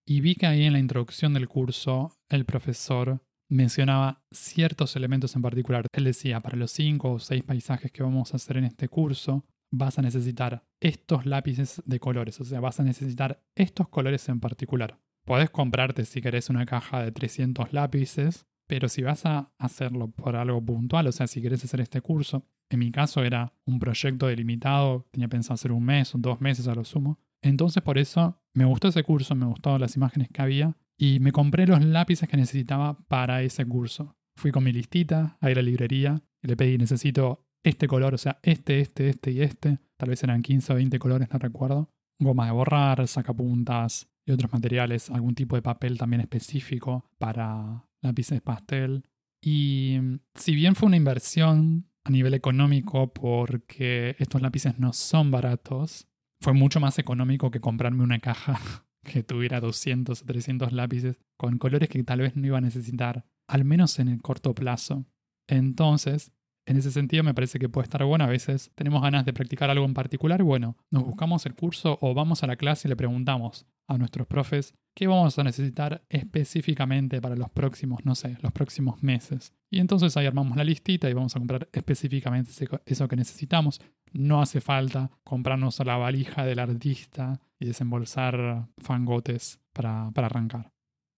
y 0.06 0.20
vi 0.20 0.34
que 0.34 0.46
ahí 0.46 0.64
en 0.64 0.72
la 0.72 0.78
introducción 0.78 1.34
del 1.34 1.48
curso 1.48 2.12
el 2.28 2.44
profesor 2.44 3.22
mencionaba 3.48 4.22
ciertos 4.30 4.96
elementos 4.96 5.34
en 5.36 5.42
particular. 5.42 5.86
Él 5.92 6.04
decía, 6.04 6.40
para 6.40 6.56
los 6.56 6.70
cinco 6.70 7.12
o 7.12 7.18
seis 7.18 7.42
paisajes 7.42 7.92
que 7.92 8.02
vamos 8.02 8.32
a 8.32 8.36
hacer 8.36 8.56
en 8.56 8.64
este 8.64 8.88
curso, 8.88 9.44
vas 9.72 9.98
a 9.98 10.02
necesitar 10.02 10.64
estos 10.80 11.26
lápices 11.26 11.82
de 11.84 12.00
colores, 12.00 12.40
o 12.40 12.44
sea, 12.44 12.60
vas 12.60 12.80
a 12.80 12.84
necesitar 12.84 13.42
estos 13.54 13.88
colores 13.88 14.28
en 14.28 14.40
particular. 14.40 14.98
Podés 15.24 15.50
comprarte 15.50 16.04
si 16.04 16.20
querés 16.20 16.50
una 16.50 16.66
caja 16.66 17.02
de 17.02 17.10
300 17.10 17.72
lápices, 17.72 18.46
pero 18.66 18.88
si 18.88 19.02
vas 19.02 19.26
a 19.26 19.52
hacerlo 19.58 20.10
por 20.10 20.36
algo 20.36 20.64
puntual, 20.64 21.06
o 21.06 21.12
sea, 21.12 21.26
si 21.26 21.40
querés 21.40 21.64
hacer 21.64 21.80
este 21.80 22.00
curso, 22.00 22.44
en 22.68 22.80
mi 22.80 22.90
caso 22.90 23.22
era 23.22 23.52
un 23.64 23.78
proyecto 23.78 24.26
delimitado, 24.26 25.06
tenía 25.10 25.28
pensado 25.28 25.54
hacer 25.54 25.72
un 25.72 25.84
mes 25.84 26.14
o 26.14 26.18
dos 26.18 26.40
meses 26.40 26.66
a 26.68 26.74
lo 26.74 26.84
sumo. 26.84 27.18
Entonces 27.42 27.82
por 27.82 27.98
eso 27.98 28.40
me 28.54 28.64
gustó 28.64 28.88
ese 28.88 29.04
curso, 29.04 29.34
me 29.34 29.46
gustaron 29.46 29.80
las 29.80 29.96
imágenes 29.96 30.28
que 30.32 30.42
había 30.42 30.76
y 30.98 31.20
me 31.20 31.32
compré 31.32 31.66
los 31.66 31.84
lápices 31.84 32.28
que 32.28 32.36
necesitaba 32.36 32.98
para 33.08 33.42
ese 33.42 33.64
curso. 33.66 34.16
Fui 34.36 34.50
con 34.50 34.64
mi 34.64 34.72
listita 34.72 35.38
a 35.40 35.46
a 35.46 35.50
la 35.50 35.62
librería 35.62 36.22
y 36.42 36.48
le 36.48 36.56
pedí, 36.56 36.78
necesito 36.78 37.46
este 37.62 37.88
color, 37.88 38.14
o 38.14 38.18
sea, 38.18 38.38
este, 38.42 38.80
este, 38.80 39.08
este 39.08 39.32
y 39.32 39.42
este. 39.42 39.78
Tal 39.96 40.10
vez 40.10 40.22
eran 40.22 40.42
15 40.42 40.72
o 40.72 40.76
20 40.76 40.98
colores, 40.98 41.28
no 41.32 41.38
recuerdo. 41.38 41.90
Goma 42.18 42.46
de 42.46 42.52
borrar, 42.52 43.06
sacapuntas 43.08 44.08
y 44.24 44.32
otros 44.32 44.52
materiales, 44.52 45.10
algún 45.10 45.34
tipo 45.34 45.56
de 45.56 45.62
papel 45.62 45.98
también 45.98 46.20
específico 46.20 47.04
para 47.18 47.86
lápices 48.06 48.40
pastel. 48.40 49.04
Y 49.42 49.98
si 50.34 50.54
bien 50.54 50.74
fue 50.74 50.86
una 50.86 50.96
inversión 50.96 51.86
a 52.06 52.10
nivel 52.10 52.34
económico 52.34 53.12
porque 53.12 54.14
estos 54.18 54.40
lápices 54.40 54.78
no 54.78 54.92
son 54.92 55.30
baratos. 55.30 56.06
Fue 56.40 56.52
mucho 56.52 56.78
más 56.78 56.98
económico 56.98 57.50
que 57.50 57.60
comprarme 57.60 58.04
una 58.04 58.20
caja 58.20 58.60
que 59.02 59.22
tuviera 59.22 59.60
200 59.60 60.22
o 60.22 60.24
300 60.24 60.72
lápices 60.72 61.18
con 61.36 61.58
colores 61.58 61.88
que 61.88 62.02
tal 62.04 62.20
vez 62.20 62.36
no 62.36 62.46
iba 62.46 62.58
a 62.58 62.60
necesitar, 62.60 63.26
al 63.48 63.64
menos 63.64 63.98
en 63.98 64.08
el 64.08 64.22
corto 64.22 64.54
plazo. 64.54 65.04
Entonces, 65.48 66.32
en 66.64 66.76
ese 66.76 66.92
sentido 66.92 67.24
me 67.24 67.34
parece 67.34 67.58
que 67.58 67.68
puede 67.68 67.84
estar 67.84 68.04
bueno. 68.04 68.24
A 68.24 68.28
veces 68.28 68.70
tenemos 68.76 69.02
ganas 69.02 69.24
de 69.24 69.32
practicar 69.32 69.70
algo 69.70 69.84
en 69.84 69.94
particular. 69.94 70.42
Bueno, 70.42 70.76
nos 70.90 71.04
buscamos 71.04 71.44
el 71.46 71.54
curso 71.54 71.98
o 72.00 72.14
vamos 72.14 72.42
a 72.42 72.46
la 72.46 72.56
clase 72.56 72.86
y 72.86 72.90
le 72.90 72.96
preguntamos 72.96 73.66
a 73.88 73.98
nuestros 73.98 74.26
profes 74.26 74.74
qué 74.96 75.06
vamos 75.06 75.38
a 75.38 75.44
necesitar 75.44 76.02
específicamente 76.08 77.20
para 77.20 77.36
los 77.36 77.50
próximos, 77.50 78.04
no 78.06 78.14
sé, 78.14 78.38
los 78.40 78.50
próximos 78.52 79.02
meses. 79.02 79.52
Y 79.70 79.80
entonces 79.80 80.16
ahí 80.16 80.24
armamos 80.24 80.56
la 80.56 80.64
listita 80.64 81.10
y 81.10 81.12
vamos 81.12 81.36
a 81.36 81.38
comprar 81.38 81.68
específicamente 81.70 82.50
eso 82.86 83.06
que 83.06 83.16
necesitamos. 83.16 83.80
No 84.12 84.40
hace 84.40 84.62
falta 84.62 85.10
comprarnos 85.22 85.78
la 85.84 85.98
valija 85.98 86.46
del 86.46 86.60
artista 86.60 87.38
y 87.60 87.66
desembolsar 87.66 88.68
fangotes 88.78 89.60
para, 89.74 90.10
para 90.14 90.28
arrancar. 90.28 90.72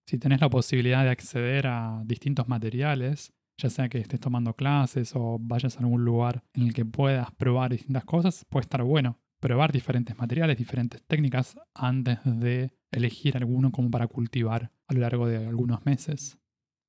Si 0.08 0.18
tenés 0.18 0.40
la 0.40 0.50
posibilidad 0.50 1.04
de 1.04 1.10
acceder 1.10 1.68
a 1.68 2.02
distintos 2.04 2.48
materiales, 2.48 3.32
ya 3.58 3.70
sea 3.70 3.88
que 3.88 3.98
estés 3.98 4.18
tomando 4.18 4.54
clases 4.54 5.12
o 5.14 5.38
vayas 5.40 5.76
a 5.76 5.80
algún 5.80 6.04
lugar 6.04 6.42
en 6.54 6.62
el 6.62 6.74
que 6.74 6.84
puedas 6.84 7.30
probar 7.30 7.70
distintas 7.70 8.04
cosas, 8.04 8.44
puede 8.48 8.62
estar 8.62 8.82
bueno 8.82 9.20
probar 9.40 9.72
diferentes 9.72 10.16
materiales, 10.18 10.56
diferentes 10.56 11.02
técnicas 11.02 11.58
antes 11.74 12.18
de 12.24 12.72
elegir 12.90 13.36
alguno 13.36 13.70
como 13.70 13.90
para 13.90 14.06
cultivar 14.06 14.70
a 14.86 14.94
lo 14.94 15.00
largo 15.00 15.26
de 15.26 15.46
algunos 15.46 15.84
meses. 15.84 16.38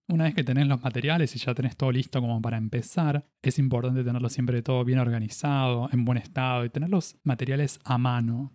Una 0.08 0.24
vez 0.24 0.34
que 0.34 0.44
tenés 0.44 0.66
los 0.68 0.82
materiales 0.82 1.36
y 1.36 1.40
ya 1.40 1.54
tenés 1.54 1.78
todo 1.78 1.92
listo 1.92 2.20
como 2.20 2.42
para 2.42 2.58
empezar, 2.58 3.28
es 3.44 3.60
importante 3.60 4.04
tenerlo 4.04 4.30
siempre 4.30 4.64
todo 4.64 4.84
bien 4.84 4.98
organizado, 4.98 5.88
en 5.92 6.04
buen 6.04 6.18
estado 6.18 6.66
y 6.66 6.70
tener 6.70 6.90
los 6.90 7.20
materiales 7.24 7.80
a 7.84 8.00
mano. 8.00 8.52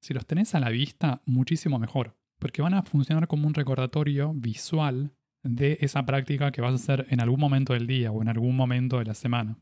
Si 0.00 0.14
los 0.14 0.26
tenés 0.26 0.54
a 0.54 0.60
la 0.60 0.70
vista, 0.70 1.20
muchísimo 1.26 1.78
mejor, 1.78 2.16
porque 2.38 2.62
van 2.62 2.72
a 2.72 2.82
funcionar 2.82 3.28
como 3.28 3.46
un 3.46 3.54
recordatorio 3.54 4.32
visual 4.32 5.12
de 5.42 5.76
esa 5.80 6.06
práctica 6.06 6.52
que 6.52 6.62
vas 6.62 6.72
a 6.72 6.76
hacer 6.76 7.06
en 7.10 7.20
algún 7.20 7.40
momento 7.40 7.74
del 7.74 7.86
día 7.86 8.10
o 8.10 8.22
en 8.22 8.28
algún 8.28 8.56
momento 8.56 8.98
de 8.98 9.04
la 9.04 9.14
semana. 9.14 9.58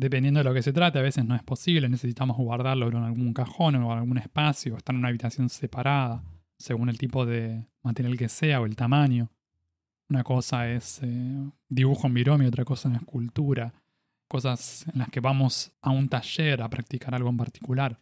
Dependiendo 0.00 0.40
de 0.40 0.44
lo 0.44 0.54
que 0.54 0.62
se 0.62 0.72
trate, 0.72 0.98
a 0.98 1.02
veces 1.02 1.26
no 1.26 1.36
es 1.36 1.42
posible, 1.42 1.86
necesitamos 1.86 2.38
guardarlo 2.38 2.88
en 2.88 2.96
algún 2.96 3.34
cajón 3.34 3.74
o 3.74 3.92
en 3.92 3.98
algún 3.98 4.16
espacio, 4.16 4.72
o 4.72 4.78
estar 4.78 4.94
en 4.94 5.00
una 5.00 5.08
habitación 5.08 5.50
separada, 5.50 6.24
según 6.56 6.88
el 6.88 6.96
tipo 6.96 7.26
de 7.26 7.66
material 7.82 8.16
que 8.16 8.30
sea 8.30 8.62
o 8.62 8.64
el 8.64 8.76
tamaño. 8.76 9.30
Una 10.08 10.24
cosa 10.24 10.70
es 10.70 11.00
eh, 11.02 11.50
dibujo 11.68 12.06
en 12.06 12.14
virome, 12.14 12.46
otra 12.46 12.64
cosa 12.64 12.88
es 12.88 12.94
escultura, 12.94 13.74
cosas 14.26 14.86
en 14.90 15.00
las 15.00 15.10
que 15.10 15.20
vamos 15.20 15.72
a 15.82 15.90
un 15.90 16.08
taller 16.08 16.62
a 16.62 16.70
practicar 16.70 17.14
algo 17.14 17.28
en 17.28 17.36
particular. 17.36 18.00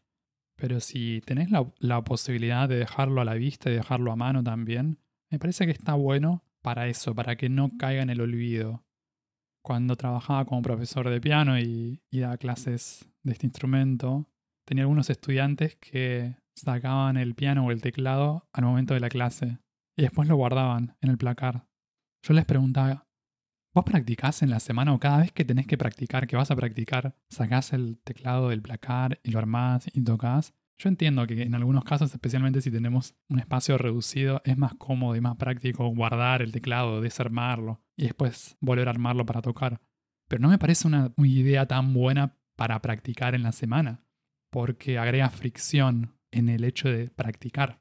Pero 0.54 0.78
si 0.78 1.20
tenés 1.26 1.50
la, 1.50 1.66
la 1.80 2.04
posibilidad 2.04 2.68
de 2.68 2.76
dejarlo 2.76 3.22
a 3.22 3.24
la 3.24 3.34
vista 3.34 3.70
y 3.70 3.74
dejarlo 3.74 4.12
a 4.12 4.16
mano 4.16 4.44
también, 4.44 5.00
me 5.30 5.40
parece 5.40 5.66
que 5.66 5.72
está 5.72 5.94
bueno 5.94 6.44
para 6.62 6.86
eso, 6.86 7.12
para 7.16 7.34
que 7.34 7.48
no 7.48 7.72
caiga 7.76 8.02
en 8.02 8.10
el 8.10 8.20
olvido 8.20 8.84
cuando 9.68 9.96
trabajaba 9.96 10.46
como 10.46 10.62
profesor 10.62 11.10
de 11.10 11.20
piano 11.20 11.58
y, 11.58 12.00
daba 12.10 12.38
clases 12.38 13.06
de 13.22 13.32
este 13.32 13.46
instrumento, 13.46 14.26
tenía 14.64 14.84
algunos 14.84 15.10
estudiantes 15.10 15.76
que 15.76 16.36
sacaban 16.56 17.18
el 17.18 17.34
piano 17.34 17.66
o 17.66 17.70
el 17.70 17.82
teclado 17.82 18.48
al 18.54 18.64
momento 18.64 18.94
de 18.94 19.00
la 19.00 19.10
clase 19.10 19.58
y 19.94 20.02
después 20.04 20.26
lo 20.26 20.36
guardaban 20.36 20.96
en 21.02 21.10
el 21.10 21.18
placar. 21.18 21.66
Yo 22.22 22.32
les 22.32 22.46
preguntaba, 22.46 23.06
¿vos 23.74 23.84
practicás 23.84 24.40
en 24.40 24.48
la 24.48 24.58
semana 24.58 24.94
o 24.94 24.98
cada 24.98 25.18
vez 25.18 25.32
que 25.32 25.44
tenés 25.44 25.66
que 25.66 25.76
practicar, 25.76 26.26
que 26.26 26.36
vas 26.36 26.50
a 26.50 26.56
practicar, 26.56 27.14
sacás 27.28 27.74
el 27.74 27.98
teclado 27.98 28.48
del 28.48 28.62
placar 28.62 29.20
y 29.22 29.32
lo 29.32 29.38
armás 29.38 29.86
y 29.92 30.02
tocas? 30.02 30.54
Yo 30.80 30.88
entiendo 30.88 31.26
que 31.26 31.42
en 31.42 31.54
algunos 31.56 31.82
casos, 31.82 32.12
especialmente 32.14 32.60
si 32.60 32.70
tenemos 32.70 33.16
un 33.28 33.40
espacio 33.40 33.76
reducido, 33.78 34.40
es 34.44 34.56
más 34.56 34.74
cómodo 34.74 35.16
y 35.16 35.20
más 35.20 35.36
práctico 35.36 35.88
guardar 35.88 36.40
el 36.40 36.52
teclado, 36.52 37.00
desarmarlo 37.00 37.82
y 37.96 38.04
después 38.04 38.56
volver 38.60 38.86
a 38.86 38.92
armarlo 38.92 39.26
para 39.26 39.42
tocar. 39.42 39.80
Pero 40.28 40.40
no 40.40 40.48
me 40.48 40.58
parece 40.58 40.86
una, 40.86 41.12
idea 41.16 41.66
tan 41.66 41.92
buena 41.92 42.38
para 42.56 42.80
practicar 42.80 43.34
en 43.34 43.42
la 43.42 43.50
semana, 43.50 44.04
porque 44.50 44.98
agrega 44.98 45.30
fricción 45.30 46.14
en 46.30 46.48
el 46.48 46.62
hecho 46.62 46.88
de 46.88 47.10
practicar. 47.10 47.80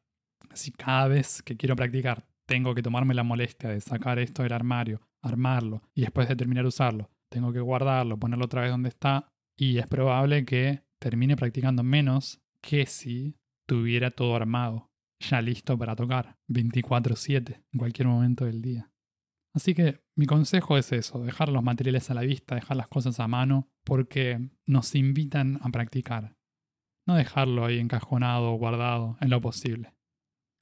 Si 0.56 0.72
cada 0.72 1.08
vez 1.08 1.44
que 1.44 1.56
quiero 1.56 1.76
practicar 1.76 2.26
tengo 2.48 2.74
que 2.74 2.82
tomarme 2.82 3.14
la 3.14 3.24
molestia 3.24 3.70
de 3.70 3.82
sacar 3.82 4.18
esto 4.18 4.42
del 4.42 4.54
armario, 4.54 5.02
armarlo 5.22 5.84
y 5.94 6.02
después 6.02 6.28
de 6.30 6.36
terminar 6.36 6.64
de 6.64 6.70
usarlo, 6.70 7.12
tengo 7.30 7.52
que 7.52 7.60
guardarlo, 7.60 8.18
ponerlo 8.18 8.46
otra 8.46 8.62
vez 8.62 8.72
donde 8.72 8.90
está 8.90 9.28
y 9.56 9.78
es 9.78 9.88
probable 9.88 10.46
que 10.46 10.82
termine 11.00 11.36
practicando 11.36 11.84
menos 11.84 12.42
que 12.62 12.86
si 12.86 13.38
tuviera 13.68 14.12
todo 14.12 14.36
armado, 14.36 14.90
ya 15.20 15.42
listo 15.42 15.78
para 15.78 15.96
tocar, 15.96 16.38
24/7, 16.48 17.64
en 17.72 17.80
cualquier 17.80 18.08
momento 18.08 18.46
del 18.46 18.62
día. 18.62 18.92
Así 19.56 19.74
que 19.74 20.04
mi 20.16 20.26
consejo 20.28 20.78
es 20.78 20.92
eso, 20.92 21.24
dejar 21.24 21.50
los 21.50 21.64
materiales 21.64 22.12
a 22.12 22.14
la 22.14 22.22
vista, 22.22 22.56
dejar 22.56 22.78
las 22.78 22.88
cosas 22.88 23.20
a 23.20 23.28
mano, 23.28 23.70
porque 23.84 24.52
nos 24.68 24.94
invitan 24.94 25.60
a 25.64 25.70
practicar. 25.70 26.36
No 27.08 27.16
dejarlo 27.16 27.66
ahí 27.66 27.80
encajonado 27.80 28.54
o 28.54 28.58
guardado 28.58 29.18
en 29.22 29.30
lo 29.30 29.42
posible. 29.42 29.94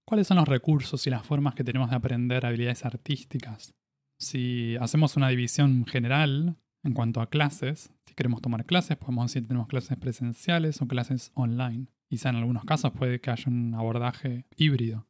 ¿Cuáles 0.07 0.27
son 0.27 0.37
los 0.37 0.47
recursos 0.47 1.05
y 1.07 1.09
las 1.09 1.25
formas 1.25 1.55
que 1.55 1.63
tenemos 1.63 1.89
de 1.89 1.95
aprender 1.95 2.45
habilidades 2.45 2.85
artísticas? 2.85 3.75
Si 4.19 4.77
hacemos 4.77 5.17
una 5.17 5.29
división 5.29 5.85
general 5.85 6.57
en 6.85 6.93
cuanto 6.93 7.19
a 7.19 7.29
clases, 7.29 7.91
si 8.05 8.13
queremos 8.13 8.41
tomar 8.41 8.63
clases, 8.65 8.95
podemos 8.95 9.25
decir 9.25 9.41
que 9.41 9.47
tenemos 9.47 9.67
clases 9.67 9.97
presenciales 9.97 10.81
o 10.81 10.87
clases 10.87 11.31
online. 11.33 11.87
Quizá 12.07 12.29
en 12.29 12.35
algunos 12.35 12.63
casos 12.63 12.91
puede 12.91 13.19
que 13.19 13.31
haya 13.31 13.45
un 13.47 13.73
abordaje 13.73 14.45
híbrido. 14.55 15.07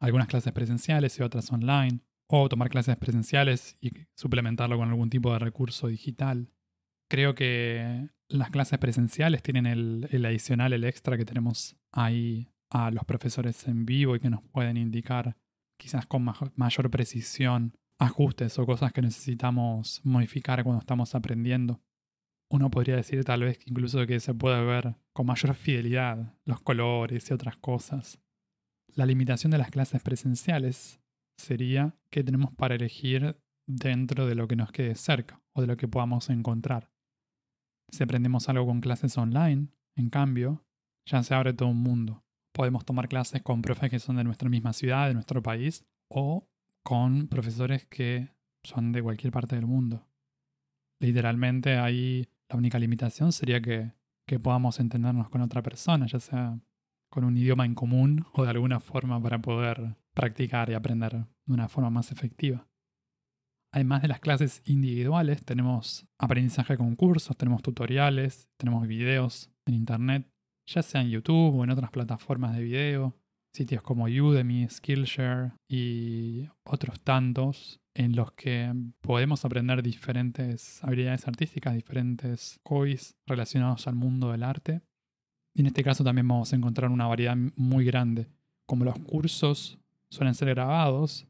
Algunas 0.00 0.28
clases 0.28 0.52
presenciales 0.52 1.18
y 1.18 1.22
otras 1.22 1.50
online. 1.50 2.00
O 2.28 2.48
tomar 2.48 2.68
clases 2.70 2.96
presenciales 2.96 3.76
y 3.80 3.90
suplementarlo 4.14 4.78
con 4.78 4.88
algún 4.88 5.10
tipo 5.10 5.32
de 5.32 5.40
recurso 5.40 5.88
digital. 5.88 6.52
Creo 7.08 7.34
que 7.34 8.08
las 8.28 8.50
clases 8.50 8.78
presenciales 8.78 9.42
tienen 9.42 9.66
el, 9.66 10.08
el 10.10 10.24
adicional, 10.24 10.72
el 10.72 10.84
extra 10.84 11.16
que 11.16 11.24
tenemos 11.24 11.76
ahí 11.92 12.52
a 12.70 12.90
los 12.90 13.04
profesores 13.04 13.66
en 13.66 13.84
vivo 13.84 14.14
y 14.14 14.20
que 14.20 14.30
nos 14.30 14.42
pueden 14.42 14.76
indicar 14.76 15.36
quizás 15.76 16.06
con 16.06 16.24
mayor 16.54 16.90
precisión 16.90 17.76
ajustes 17.98 18.58
o 18.58 18.66
cosas 18.66 18.92
que 18.92 19.02
necesitamos 19.02 20.00
modificar 20.04 20.62
cuando 20.62 20.80
estamos 20.80 21.14
aprendiendo. 21.14 21.80
Uno 22.50 22.70
podría 22.70 22.96
decir 22.96 23.24
tal 23.24 23.42
vez 23.42 23.58
incluso 23.66 24.06
que 24.06 24.20
se 24.20 24.34
puede 24.34 24.64
ver 24.64 24.96
con 25.12 25.26
mayor 25.26 25.54
fidelidad 25.54 26.34
los 26.44 26.60
colores 26.60 27.28
y 27.30 27.34
otras 27.34 27.56
cosas. 27.56 28.20
La 28.94 29.06
limitación 29.06 29.50
de 29.50 29.58
las 29.58 29.70
clases 29.70 30.02
presenciales 30.02 31.00
sería 31.36 31.96
que 32.10 32.22
tenemos 32.22 32.52
para 32.52 32.76
elegir 32.76 33.36
dentro 33.66 34.26
de 34.26 34.34
lo 34.34 34.46
que 34.46 34.56
nos 34.56 34.70
quede 34.70 34.94
cerca 34.94 35.42
o 35.54 35.60
de 35.60 35.66
lo 35.66 35.76
que 35.76 35.88
podamos 35.88 36.30
encontrar. 36.30 36.90
Si 37.90 38.02
aprendemos 38.02 38.48
algo 38.48 38.66
con 38.66 38.80
clases 38.80 39.16
online, 39.18 39.68
en 39.96 40.10
cambio, 40.10 40.64
ya 41.06 41.22
se 41.22 41.34
abre 41.34 41.52
todo 41.52 41.68
un 41.68 41.82
mundo. 41.82 42.24
Podemos 42.52 42.84
tomar 42.84 43.08
clases 43.08 43.42
con 43.42 43.62
profes 43.62 43.90
que 43.90 43.98
son 43.98 44.16
de 44.16 44.24
nuestra 44.24 44.48
misma 44.48 44.72
ciudad, 44.72 45.08
de 45.08 45.14
nuestro 45.14 45.42
país, 45.42 45.84
o 46.08 46.48
con 46.86 47.26
profesores 47.26 47.84
que 47.86 48.28
son 48.62 48.92
de 48.92 49.02
cualquier 49.02 49.32
parte 49.32 49.56
del 49.56 49.66
mundo. 49.66 50.06
Literalmente 51.00 51.78
ahí 51.78 52.28
la 52.48 52.56
única 52.56 52.78
limitación 52.78 53.32
sería 53.32 53.60
que, 53.60 53.90
podamos 54.40 54.78
entendernos 54.78 55.28
con 55.28 55.40
otra 55.40 55.64
persona, 55.64 56.06
ya 56.06 56.20
sea 56.20 56.60
con 57.10 57.24
un 57.24 57.36
idioma 57.36 57.66
en 57.66 57.74
común 57.74 58.24
o 58.34 58.44
de 58.44 58.50
alguna 58.50 58.78
forma 58.78 59.20
para 59.20 59.40
poder 59.40 59.96
practicar 60.14 60.70
y 60.70 60.74
aprender 60.74 61.26
de 61.46 61.52
una 61.52 61.68
forma 61.68 61.90
más 61.90 62.12
efectiva. 62.12 62.68
Además 63.72 64.02
de 64.02 64.08
las 64.08 64.20
clases 64.20 64.62
individuales, 64.64 65.44
tenemos 65.44 66.06
aprendizaje 66.18 66.76
con 66.76 66.94
cursos, 66.94 67.36
tenemos 67.36 67.62
tutoriales, 67.62 68.48
tenemos 68.56 68.86
videos 68.86 69.50
en 69.66 69.74
Internet, 69.74 70.30
ya 70.66 70.82
sea 70.82 71.00
en 71.00 71.10
YouTube 71.10 71.56
o 71.56 71.64
en 71.64 71.70
otras 71.70 71.90
plataformas 71.90 72.54
de 72.54 72.62
video, 72.62 73.16
sitios 73.56 73.82
como 73.82 74.04
Udemy, 74.04 74.68
Skillshare 74.68 75.52
y 75.68 76.48
otros 76.64 77.00
tantos 77.00 77.80
en 77.94 78.14
los 78.14 78.32
que 78.32 78.72
podemos 79.00 79.44
aprender 79.44 79.82
diferentes 79.82 80.84
habilidades 80.84 81.26
artísticas, 81.26 81.74
diferentes 81.74 82.60
hobbies 82.64 83.16
relacionados 83.26 83.86
al 83.86 83.94
mundo 83.94 84.30
del 84.30 84.42
arte. 84.42 84.82
Y 85.54 85.62
en 85.62 85.68
este 85.68 85.82
caso 85.82 86.04
también 86.04 86.28
vamos 86.28 86.52
a 86.52 86.56
encontrar 86.56 86.90
una 86.90 87.06
variedad 87.06 87.36
muy 87.56 87.86
grande. 87.86 88.28
Como 88.66 88.84
los 88.84 88.98
cursos 88.98 89.78
suelen 90.10 90.34
ser 90.34 90.48
grabados, 90.48 91.26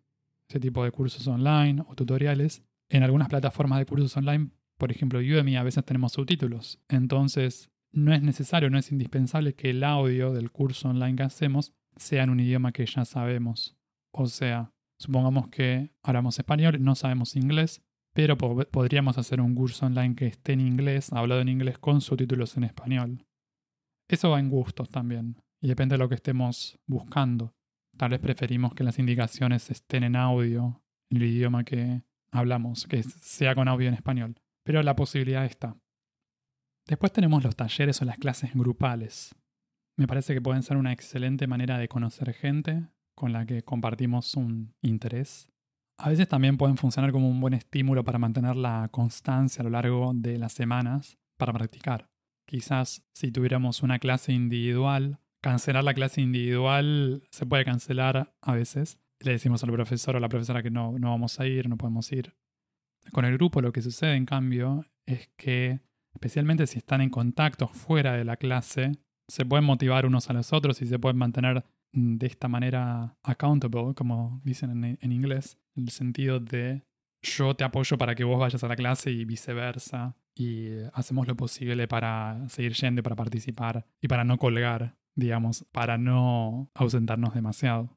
ese 0.48 0.58
tipo 0.58 0.82
de 0.82 0.90
cursos 0.90 1.26
online 1.28 1.84
o 1.86 1.94
tutoriales, 1.94 2.62
en 2.88 3.04
algunas 3.04 3.28
plataformas 3.28 3.78
de 3.78 3.86
cursos 3.86 4.16
online, 4.16 4.50
por 4.76 4.90
ejemplo 4.90 5.20
Udemy, 5.20 5.56
a 5.56 5.62
veces 5.62 5.84
tenemos 5.84 6.12
subtítulos. 6.12 6.80
Entonces, 6.88 7.70
no 7.92 8.12
es 8.12 8.20
necesario, 8.20 8.68
no 8.68 8.78
es 8.78 8.90
indispensable 8.90 9.54
que 9.54 9.70
el 9.70 9.84
audio 9.84 10.32
del 10.32 10.50
curso 10.50 10.88
online 10.88 11.16
que 11.16 11.22
hacemos 11.22 11.72
sea 11.96 12.22
en 12.22 12.30
un 12.30 12.40
idioma 12.40 12.72
que 12.72 12.86
ya 12.86 13.04
sabemos. 13.04 13.76
O 14.12 14.26
sea, 14.26 14.72
supongamos 14.98 15.48
que 15.48 15.92
hablamos 16.02 16.38
español, 16.38 16.82
no 16.82 16.94
sabemos 16.94 17.36
inglés, 17.36 17.82
pero 18.14 18.38
podríamos 18.38 19.18
hacer 19.18 19.40
un 19.40 19.54
curso 19.54 19.86
online 19.86 20.14
que 20.14 20.26
esté 20.26 20.52
en 20.52 20.60
inglés, 20.60 21.12
hablado 21.12 21.40
en 21.40 21.48
inglés 21.48 21.78
con 21.78 22.00
subtítulos 22.00 22.56
en 22.56 22.64
español. 22.64 23.26
Eso 24.08 24.30
va 24.30 24.40
en 24.40 24.48
gustos 24.48 24.88
también, 24.88 25.42
y 25.60 25.68
depende 25.68 25.94
de 25.94 25.98
lo 25.98 26.08
que 26.08 26.14
estemos 26.14 26.78
buscando. 26.86 27.54
Tal 27.96 28.10
vez 28.10 28.20
preferimos 28.20 28.74
que 28.74 28.84
las 28.84 28.98
indicaciones 28.98 29.70
estén 29.70 30.04
en 30.04 30.16
audio, 30.16 30.82
en 31.10 31.16
el 31.18 31.24
idioma 31.24 31.64
que 31.64 32.02
hablamos, 32.30 32.86
que 32.86 33.02
sea 33.02 33.54
con 33.54 33.68
audio 33.68 33.88
en 33.88 33.94
español. 33.94 34.40
Pero 34.64 34.82
la 34.82 34.96
posibilidad 34.96 35.44
está. 35.44 35.76
Después 36.86 37.12
tenemos 37.12 37.42
los 37.42 37.56
talleres 37.56 38.00
o 38.00 38.04
las 38.04 38.18
clases 38.18 38.54
grupales. 38.54 39.34
Me 39.98 40.06
parece 40.06 40.34
que 40.34 40.42
pueden 40.42 40.62
ser 40.62 40.76
una 40.76 40.92
excelente 40.92 41.46
manera 41.46 41.78
de 41.78 41.88
conocer 41.88 42.34
gente 42.34 42.88
con 43.14 43.32
la 43.32 43.46
que 43.46 43.62
compartimos 43.62 44.36
un 44.36 44.74
interés. 44.82 45.48
A 45.98 46.10
veces 46.10 46.28
también 46.28 46.58
pueden 46.58 46.76
funcionar 46.76 47.12
como 47.12 47.30
un 47.30 47.40
buen 47.40 47.54
estímulo 47.54 48.04
para 48.04 48.18
mantener 48.18 48.56
la 48.56 48.90
constancia 48.92 49.62
a 49.62 49.64
lo 49.64 49.70
largo 49.70 50.12
de 50.14 50.36
las 50.36 50.52
semanas 50.52 51.16
para 51.38 51.54
practicar. 51.54 52.10
Quizás 52.46 53.06
si 53.14 53.32
tuviéramos 53.32 53.82
una 53.82 53.98
clase 53.98 54.34
individual, 54.34 55.18
cancelar 55.42 55.82
la 55.82 55.94
clase 55.94 56.20
individual 56.20 57.22
se 57.30 57.46
puede 57.46 57.64
cancelar 57.64 58.36
a 58.42 58.52
veces. 58.52 58.98
Le 59.20 59.32
decimos 59.32 59.64
al 59.64 59.72
profesor 59.72 60.14
o 60.14 60.18
a 60.18 60.20
la 60.20 60.28
profesora 60.28 60.62
que 60.62 60.70
no, 60.70 60.98
no 60.98 61.08
vamos 61.08 61.40
a 61.40 61.46
ir, 61.46 61.70
no 61.70 61.78
podemos 61.78 62.12
ir. 62.12 62.34
Con 63.12 63.24
el 63.24 63.32
grupo 63.32 63.62
lo 63.62 63.72
que 63.72 63.80
sucede 63.80 64.14
en 64.14 64.26
cambio 64.26 64.84
es 65.06 65.30
que, 65.38 65.80
especialmente 66.12 66.66
si 66.66 66.78
están 66.78 67.00
en 67.00 67.08
contacto 67.08 67.68
fuera 67.68 68.12
de 68.12 68.24
la 68.24 68.36
clase, 68.36 68.92
se 69.28 69.44
pueden 69.44 69.64
motivar 69.64 70.06
unos 70.06 70.30
a 70.30 70.32
los 70.32 70.52
otros 70.52 70.80
y 70.82 70.86
se 70.86 70.98
pueden 70.98 71.18
mantener 71.18 71.64
de 71.92 72.26
esta 72.26 72.48
manera 72.48 73.16
accountable, 73.22 73.94
como 73.94 74.40
dicen 74.44 74.98
en, 75.00 75.12
inglés, 75.12 75.58
en 75.74 75.84
el 75.84 75.90
sentido 75.90 76.40
de 76.40 76.82
yo 77.22 77.56
te 77.56 77.64
apoyo 77.64 77.98
para 77.98 78.14
que 78.14 78.24
vos 78.24 78.38
vayas 78.38 78.62
a 78.62 78.68
la 78.68 78.76
clase 78.76 79.10
y 79.10 79.24
viceversa, 79.24 80.14
y 80.38 80.68
hacemos 80.92 81.26
lo 81.26 81.34
posible 81.34 81.88
para 81.88 82.46
seguir 82.48 82.74
yendo, 82.74 83.02
para 83.02 83.16
participar 83.16 83.86
y 84.02 84.08
para 84.08 84.22
no 84.22 84.38
colgar, 84.38 84.96
digamos, 85.16 85.64
para 85.72 85.96
no 85.96 86.70
ausentarnos 86.74 87.34
demasiado. 87.34 87.96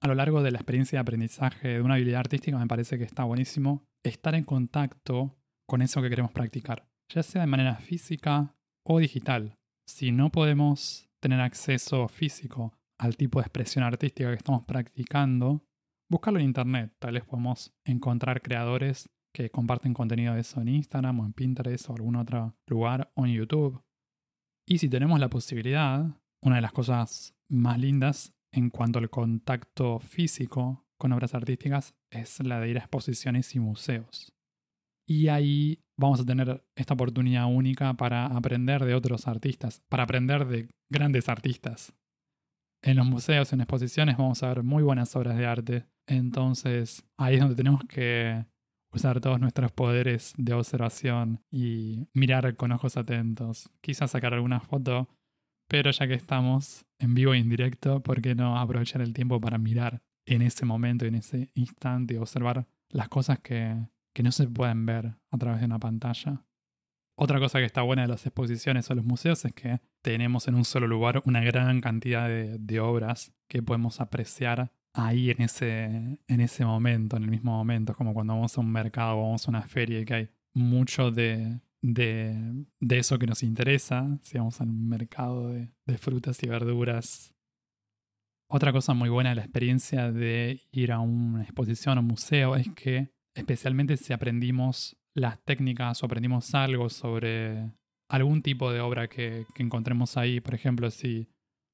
A 0.00 0.06
lo 0.06 0.14
largo 0.14 0.42
de 0.42 0.52
la 0.52 0.58
experiencia 0.58 0.96
de 0.96 1.00
aprendizaje 1.00 1.68
de 1.68 1.82
una 1.82 1.94
habilidad 1.94 2.20
artística 2.20 2.56
me 2.56 2.68
parece 2.68 2.96
que 2.96 3.04
está 3.04 3.24
buenísimo 3.24 3.84
estar 4.04 4.34
en 4.34 4.44
contacto 4.44 5.36
con 5.66 5.82
eso 5.82 6.00
que 6.00 6.08
queremos 6.08 6.32
practicar, 6.32 6.88
ya 7.12 7.22
sea 7.22 7.42
de 7.42 7.48
manera 7.48 7.76
física 7.76 8.54
o 8.86 8.98
digital 8.98 9.59
si 9.90 10.12
no 10.12 10.30
podemos 10.30 11.08
tener 11.20 11.40
acceso 11.40 12.08
físico 12.08 12.72
al 12.98 13.16
tipo 13.16 13.40
de 13.40 13.42
expresión 13.42 13.84
artística 13.84 14.30
que 14.30 14.36
estamos 14.36 14.62
practicando, 14.62 15.66
buscarlo 16.08 16.38
en 16.38 16.46
Internet. 16.46 16.94
Tal 16.98 17.14
vez 17.14 17.24
podemos 17.24 17.74
encontrar 17.84 18.40
creadores 18.40 19.10
que 19.34 19.50
comparten 19.50 19.92
contenido 19.92 20.34
de 20.34 20.40
eso 20.40 20.60
en 20.60 20.68
Instagram 20.68 21.20
o 21.20 21.26
en 21.26 21.32
Pinterest 21.32 21.90
o 21.90 21.94
algún 21.94 22.16
otro 22.16 22.56
lugar 22.66 23.10
o 23.14 23.26
en 23.26 23.32
YouTube. 23.32 23.82
Y 24.66 24.78
si 24.78 24.88
tenemos 24.88 25.18
la 25.18 25.28
posibilidad, 25.28 26.06
una 26.40 26.56
de 26.56 26.62
las 26.62 26.72
cosas 26.72 27.34
más 27.48 27.78
lindas 27.78 28.32
en 28.52 28.70
cuanto 28.70 28.98
al 28.98 29.10
contacto 29.10 29.98
físico 29.98 30.86
con 30.98 31.12
obras 31.12 31.34
artísticas 31.34 31.94
es 32.10 32.40
la 32.44 32.60
de 32.60 32.70
ir 32.70 32.76
a 32.78 32.80
exposiciones 32.80 33.54
y 33.54 33.60
museos. 33.60 34.32
Y 35.10 35.26
ahí 35.26 35.82
vamos 35.98 36.20
a 36.20 36.24
tener 36.24 36.64
esta 36.76 36.94
oportunidad 36.94 37.46
única 37.46 37.94
para 37.94 38.26
aprender 38.26 38.84
de 38.84 38.94
otros 38.94 39.26
artistas, 39.26 39.82
para 39.88 40.04
aprender 40.04 40.46
de 40.46 40.68
grandes 40.88 41.28
artistas. 41.28 41.92
En 42.80 42.96
los 42.96 43.06
museos, 43.06 43.52
en 43.52 43.60
exposiciones, 43.60 44.16
vamos 44.16 44.40
a 44.44 44.48
ver 44.50 44.62
muy 44.62 44.84
buenas 44.84 45.16
obras 45.16 45.36
de 45.36 45.46
arte. 45.46 45.86
Entonces, 46.06 47.04
ahí 47.18 47.34
es 47.34 47.40
donde 47.40 47.56
tenemos 47.56 47.80
que 47.88 48.46
usar 48.92 49.20
todos 49.20 49.40
nuestros 49.40 49.72
poderes 49.72 50.32
de 50.36 50.52
observación 50.52 51.42
y 51.50 52.06
mirar 52.14 52.54
con 52.54 52.70
ojos 52.70 52.96
atentos. 52.96 53.68
Quizás 53.80 54.12
sacar 54.12 54.32
alguna 54.32 54.60
foto, 54.60 55.08
pero 55.68 55.90
ya 55.90 56.06
que 56.06 56.14
estamos 56.14 56.86
en 57.00 57.14
vivo 57.14 57.34
y 57.34 57.40
en 57.40 57.48
directo, 57.48 58.00
¿por 58.00 58.22
qué 58.22 58.36
no 58.36 58.60
aprovechar 58.60 59.02
el 59.02 59.12
tiempo 59.12 59.40
para 59.40 59.58
mirar 59.58 60.02
en 60.24 60.42
ese 60.42 60.64
momento, 60.66 61.04
en 61.04 61.16
ese 61.16 61.50
instante, 61.54 62.16
observar 62.16 62.68
las 62.90 63.08
cosas 63.08 63.40
que 63.40 63.76
que 64.20 64.24
no 64.24 64.32
se 64.32 64.46
pueden 64.48 64.84
ver 64.84 65.14
a 65.30 65.38
través 65.38 65.60
de 65.60 65.64
una 65.64 65.78
pantalla. 65.78 66.44
Otra 67.16 67.40
cosa 67.40 67.58
que 67.58 67.64
está 67.64 67.80
buena 67.80 68.02
de 68.02 68.08
las 68.08 68.26
exposiciones 68.26 68.90
o 68.90 68.94
los 68.94 69.06
museos 69.06 69.46
es 69.46 69.54
que 69.54 69.80
tenemos 70.02 70.46
en 70.46 70.56
un 70.56 70.66
solo 70.66 70.86
lugar 70.86 71.22
una 71.24 71.40
gran 71.40 71.80
cantidad 71.80 72.28
de, 72.28 72.80
obras 72.80 73.32
que 73.48 73.62
podemos 73.62 73.98
apreciar 73.98 74.74
ahí 74.92 75.30
en 75.30 75.40
ese, 75.40 76.20
en 76.28 76.40
ese 76.42 76.66
momento, 76.66 77.16
en 77.16 77.22
el 77.22 77.30
mismo 77.30 77.52
momento. 77.52 77.92
Es 77.92 77.96
como 77.96 78.12
cuando 78.12 78.34
vamos 78.34 78.58
a 78.58 78.60
un 78.60 78.70
mercado 78.70 79.16
o 79.16 79.22
vamos 79.22 79.48
a 79.48 79.50
una 79.52 79.62
feria 79.62 80.00
y 80.00 80.04
que 80.04 80.14
hay 80.14 80.28
mucho 80.52 81.10
de, 81.10 81.62
de, 81.80 82.66
eso 82.90 83.18
que 83.18 83.26
nos 83.26 83.42
interesa, 83.42 84.18
si 84.20 84.36
vamos 84.36 84.60
a 84.60 84.64
un 84.64 84.86
mercado 84.86 85.48
de 85.48 85.98
frutas 85.98 86.42
y 86.42 86.46
verduras. 86.46 87.32
Otra 88.50 88.70
cosa 88.70 88.92
muy 88.92 89.08
buena 89.08 89.30
de 89.30 89.36
la 89.36 89.42
experiencia 89.42 90.12
de 90.12 90.60
ir 90.72 90.92
a 90.92 90.98
una 91.00 91.42
exposición 91.42 91.96
o 91.96 92.02
museo 92.02 92.56
es 92.56 92.68
que 92.74 93.14
especialmente 93.34 93.96
si 93.96 94.12
aprendimos 94.12 94.96
las 95.14 95.42
técnicas 95.44 96.02
o 96.02 96.06
aprendimos 96.06 96.54
algo 96.54 96.88
sobre 96.88 97.72
algún 98.08 98.42
tipo 98.42 98.72
de 98.72 98.80
obra 98.80 99.08
que, 99.08 99.46
encontremos 99.56 100.16
ahí. 100.16 100.40
Por 100.40 100.54
ejemplo, 100.54 100.90
si 100.90 101.28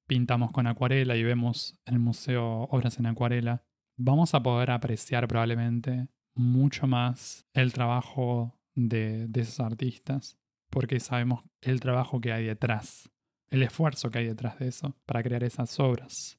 pintamos 0.07 0.53
con 0.53 0.67
acuarela 0.67 1.17
y 1.17 1.25
vemos 1.25 1.79
en 1.87 1.95
el 1.95 2.01
museo 2.01 2.65
obras 2.65 2.99
en 2.99 3.07
acuarela, 3.07 3.65
vamos 3.99 4.35
a 4.35 4.43
poder 4.43 4.71
apreciar 4.71 5.27
probablemente 5.27 6.09
mucho 6.35 6.87
más 6.87 7.47
el 7.55 7.73
trabajo 7.73 8.59
de, 8.75 9.27
de 9.29 9.41
esos 9.41 9.61
artistas, 9.61 10.39
porque 10.71 11.01
sabemos 11.01 11.45
el 11.63 11.81
trabajo 11.81 12.21
que 12.21 12.33
hay 12.33 12.45
detrás, 12.45 13.11
el 13.49 13.63
esfuerzo 13.63 14.11
que 14.11 14.19
hay 14.19 14.27
detrás 14.27 14.59
de 14.59 14.69
eso 14.69 14.95
para 15.07 15.23
crear 15.23 15.43
esas 15.43 15.81
obras. 15.81 16.39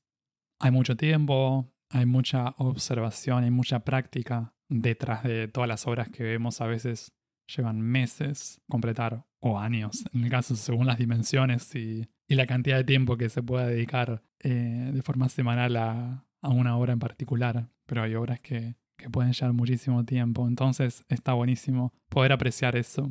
Hay 0.59 0.71
mucho 0.71 0.95
tiempo, 0.95 1.73
hay 1.89 2.05
mucha 2.05 2.53
observación, 2.57 3.43
hay 3.43 3.51
mucha 3.51 3.79
práctica 3.79 4.53
detrás 4.69 5.23
de 5.23 5.47
todas 5.47 5.67
las 5.67 5.87
obras 5.87 6.09
que 6.09 6.23
vemos 6.23 6.61
a 6.61 6.67
veces 6.67 7.13
llevan 7.47 7.81
meses 7.81 8.61
completar 8.69 9.25
o 9.39 9.59
años, 9.59 10.05
en 10.13 10.23
el 10.23 10.29
caso 10.29 10.55
según 10.55 10.87
las 10.87 10.97
dimensiones 10.97 11.73
y, 11.75 12.07
la 12.29 12.45
cantidad 12.45 12.75
de 12.75 12.83
tiempo 12.83 13.15
que 13.15 13.29
se 13.29 13.41
pueda 13.41 13.67
dedicar 13.67 14.21
eh, 14.39 14.91
de 14.93 15.01
forma 15.01 15.29
semanal 15.29 15.77
a, 15.77 16.25
una 16.41 16.77
obra 16.77 16.93
en 16.93 16.99
particular. 16.99 17.69
Pero 17.85 18.03
hay 18.03 18.15
obras 18.15 18.41
que, 18.41 18.75
que 18.97 19.09
pueden 19.09 19.31
llevar 19.31 19.53
muchísimo 19.53 20.03
tiempo, 20.03 20.45
entonces 20.45 21.05
está 21.07 21.33
buenísimo 21.33 21.93
poder 22.09 22.33
apreciar 22.33 22.75
eso. 22.75 23.09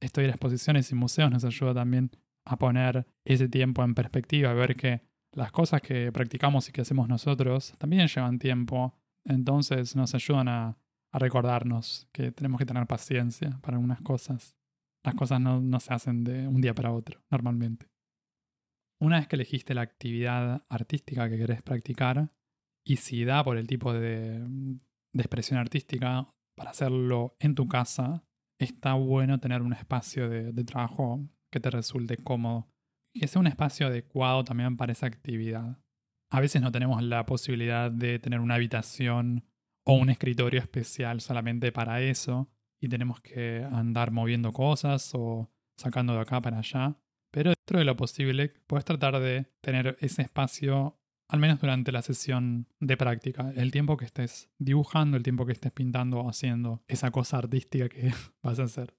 Esto 0.00 0.20
de 0.20 0.26
a 0.26 0.30
exposiciones 0.30 0.90
y 0.90 0.96
museos 0.96 1.30
nos 1.30 1.44
ayuda 1.44 1.74
también 1.74 2.10
a 2.44 2.56
poner 2.56 3.06
ese 3.24 3.48
tiempo 3.48 3.84
en 3.84 3.94
perspectiva, 3.94 4.50
a 4.50 4.54
ver 4.54 4.74
que 4.74 5.02
las 5.32 5.52
cosas 5.52 5.82
que 5.82 6.10
practicamos 6.10 6.68
y 6.68 6.72
que 6.72 6.80
hacemos 6.80 7.08
nosotros 7.08 7.74
también 7.78 8.08
llevan 8.08 8.38
tiempo, 8.38 8.94
entonces 9.24 9.94
nos 9.94 10.14
ayudan 10.14 10.48
a, 10.48 10.76
a 11.12 11.18
recordarnos 11.18 12.08
que 12.12 12.32
tenemos 12.32 12.58
que 12.58 12.66
tener 12.66 12.86
paciencia 12.86 13.58
para 13.62 13.76
algunas 13.76 14.00
cosas. 14.00 14.56
Las 15.04 15.14
cosas 15.14 15.40
no, 15.40 15.80
se 15.80 15.94
hacen 15.94 16.24
de 16.24 16.46
un 16.48 16.60
día 16.60 16.74
para 16.74 16.92
otro, 16.92 17.22
normalmente. 17.30 17.86
Una 19.00 19.18
vez 19.18 19.28
que 19.28 19.36
elegiste 19.36 19.74
la 19.74 19.82
actividad 19.82 20.64
artística 20.68 21.28
que 21.30 21.38
querés 21.38 21.62
practicar, 21.62 22.32
y 22.84 22.96
si 22.96 23.24
da 23.24 23.44
por 23.44 23.56
el 23.58 23.66
tipo 23.66 23.92
de, 23.92 24.40
de 24.40 25.22
expresión 25.22 25.58
artística, 25.58 26.34
para 26.56 26.70
hacerlo 26.70 27.36
en 27.38 27.54
tu 27.54 27.68
casa, 27.68 28.24
está 28.58 28.94
bueno 28.94 29.38
tener 29.38 29.62
un 29.62 29.72
espacio 29.72 30.28
de, 30.28 30.52
de 30.52 30.64
trabajo 30.64 31.20
que 31.50 31.60
te 31.60 31.70
resulte 31.70 32.16
cómodo 32.16 32.68
que 33.18 33.26
sea 33.26 33.40
un 33.40 33.46
espacio 33.46 33.86
adecuado 33.86 34.44
también 34.44 34.76
para 34.76 34.92
esa 34.92 35.06
actividad. 35.06 35.78
A 36.30 36.40
veces 36.40 36.62
no 36.62 36.72
tenemos 36.72 37.02
la 37.02 37.26
posibilidad 37.26 37.90
de 37.90 38.18
tener 38.18 38.40
una 38.40 38.54
habitación 38.54 39.44
o 39.88 39.94
un 39.94 40.10
escritorio 40.10 40.60
especial 40.60 41.22
solamente 41.22 41.72
para 41.72 42.02
eso 42.02 42.50
y 42.78 42.88
tenemos 42.88 43.22
que 43.22 43.66
andar 43.72 44.10
moviendo 44.10 44.52
cosas 44.52 45.12
o 45.14 45.50
sacando 45.78 46.12
de 46.12 46.20
acá 46.20 46.42
para 46.42 46.58
allá. 46.58 46.98
Pero 47.30 47.50
dentro 47.50 47.78
de 47.78 47.86
lo 47.86 47.96
posible, 47.96 48.52
puedes 48.66 48.84
tratar 48.84 49.18
de 49.18 49.46
tener 49.62 49.96
ese 50.00 50.20
espacio, 50.20 51.00
al 51.30 51.40
menos 51.40 51.58
durante 51.60 51.90
la 51.90 52.02
sesión 52.02 52.68
de 52.80 52.98
práctica, 52.98 53.50
el 53.56 53.70
tiempo 53.70 53.96
que 53.96 54.04
estés 54.04 54.50
dibujando, 54.58 55.16
el 55.16 55.22
tiempo 55.22 55.46
que 55.46 55.52
estés 55.52 55.72
pintando 55.72 56.18
o 56.18 56.28
haciendo 56.28 56.82
esa 56.86 57.10
cosa 57.10 57.38
artística 57.38 57.88
que 57.88 58.12
vas 58.42 58.58
a 58.58 58.64
hacer. 58.64 58.94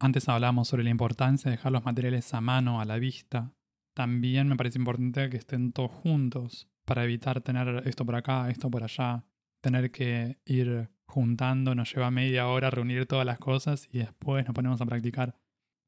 Antes 0.00 0.30
hablamos 0.30 0.68
sobre 0.68 0.84
la 0.84 0.90
importancia 0.90 1.50
de 1.50 1.58
dejar 1.58 1.72
los 1.72 1.84
materiales 1.84 2.32
a 2.32 2.40
mano, 2.40 2.80
a 2.80 2.86
la 2.86 2.96
vista. 2.96 3.54
También 3.94 4.48
me 4.48 4.56
parece 4.56 4.78
importante 4.78 5.28
que 5.28 5.36
estén 5.36 5.72
todos 5.72 5.90
juntos 5.90 6.70
para 6.86 7.04
evitar 7.04 7.42
tener 7.42 7.82
esto 7.86 8.06
por 8.06 8.14
acá, 8.14 8.48
esto 8.48 8.70
por 8.70 8.82
allá, 8.82 9.26
tener 9.66 9.90
que 9.90 10.38
ir 10.44 10.88
juntando, 11.08 11.74
nos 11.74 11.92
lleva 11.92 12.12
media 12.12 12.46
hora 12.46 12.70
reunir 12.70 13.04
todas 13.06 13.26
las 13.26 13.40
cosas 13.40 13.88
y 13.90 13.98
después 13.98 14.46
nos 14.46 14.54
ponemos 14.54 14.80
a 14.80 14.86
practicar. 14.86 15.34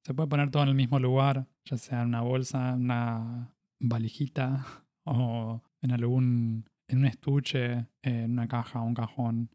Se 0.04 0.14
puede 0.14 0.28
poner 0.28 0.50
todo 0.50 0.64
en 0.64 0.70
el 0.70 0.74
mismo 0.74 0.98
lugar, 0.98 1.46
ya 1.64 1.76
sea 1.76 2.02
en 2.02 2.08
una 2.08 2.20
bolsa, 2.22 2.74
una 2.74 3.54
valijita 3.78 4.66
o 5.04 5.62
en 5.80 5.92
algún 5.92 6.68
en 6.88 6.98
un 6.98 7.06
estuche, 7.06 7.86
en 8.02 8.32
una 8.32 8.48
caja, 8.48 8.80
un 8.80 8.94
cajón. 8.94 9.50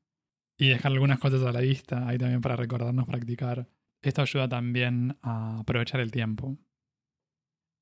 Y 0.58 0.70
dejar 0.70 0.94
algunas 0.94 1.20
cosas 1.20 1.44
a 1.44 1.52
la 1.52 1.60
vista 1.60 2.08
ahí 2.08 2.18
también 2.18 2.40
para 2.40 2.56
recordarnos 2.56 3.06
practicar. 3.06 3.68
Esto 4.02 4.22
ayuda 4.22 4.48
también 4.48 5.18
a 5.22 5.60
aprovechar 5.60 6.00
el 6.00 6.12
tiempo. 6.12 6.58